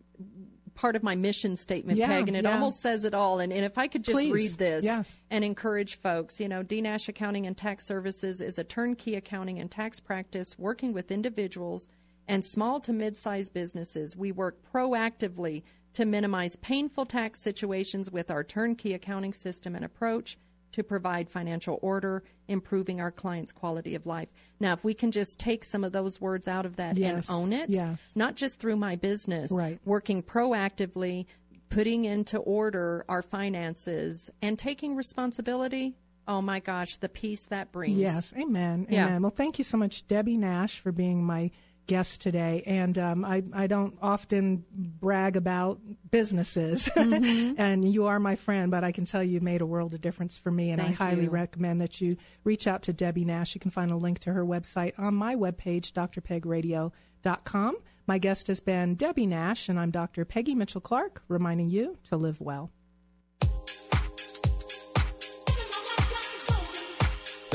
[0.74, 2.53] part of my mission statement, Yeah, Peg, and it yeah.
[2.53, 3.39] almost says it all.
[3.41, 5.18] And, and if I could just Please, read this yes.
[5.30, 9.70] and encourage folks, you know, DNASH Accounting and Tax Services is a turnkey accounting and
[9.70, 11.89] tax practice working with individuals
[12.26, 14.16] and small to mid-sized businesses.
[14.16, 15.62] We work proactively
[15.95, 20.37] to minimize painful tax situations with our turnkey accounting system and approach
[20.72, 24.28] to provide financial order, improving our clients' quality of life.
[24.61, 27.36] Now, if we can just take some of those words out of that Yes, and
[27.36, 28.12] own it, yes.
[28.14, 29.78] not just through my business, Right.
[29.84, 31.26] working proactively,
[31.70, 35.95] putting into order our finances, and taking responsibility.
[36.26, 37.99] Oh my gosh, the peace that brings.
[37.99, 39.07] Yes, amen, Yeah.
[39.07, 39.22] amen.
[39.22, 41.51] Well, thank you so much, Debbie Nash, for being my
[41.87, 42.62] guest today.
[42.66, 45.80] And um, I, I don't often brag about
[46.11, 47.55] businesses, Mm-hmm.
[47.61, 50.37] and you are my friend, but I can tell you made a world of difference
[50.37, 50.70] for me.
[50.70, 51.30] And Thank I highly you.
[51.30, 53.55] recommend that you reach out to Debbie Nash.
[53.55, 57.76] You can find a link to her website on my webpage, drpegradio.com.
[58.07, 60.24] My guest has been Debbie Nash, and I'm Dr.
[60.24, 62.70] Peggy Mitchell Clark, reminding you to live well.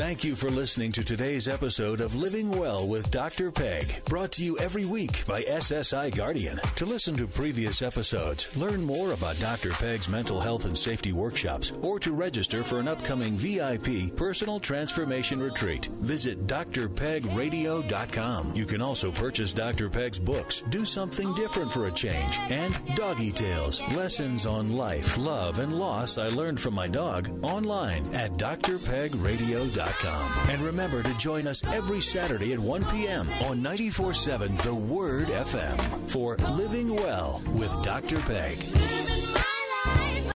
[0.00, 3.52] Thank you for listening to today's episode of Living Well with Dr.
[3.52, 6.58] Peg, brought to you every week by SSI Guardian.
[6.76, 9.72] To listen to previous episodes, learn more about Dr.
[9.72, 15.38] Peg's mental health and safety workshops, or to register for an upcoming VIP personal transformation
[15.38, 18.54] retreat, visit drpegradio.com.
[18.54, 19.90] You can also purchase Dr.
[19.90, 25.58] Peg's books, Do Something Different for a Change, and Doggy Tales, Lessons on Life, Love,
[25.58, 29.89] and Loss I Learned from My Dog, online at drpegradio.com.
[30.48, 33.28] And remember to join us every Saturday at 1 p.m.
[33.42, 38.20] on 94.7 The Word FM for Living Well with Dr.
[38.20, 38.58] Peg.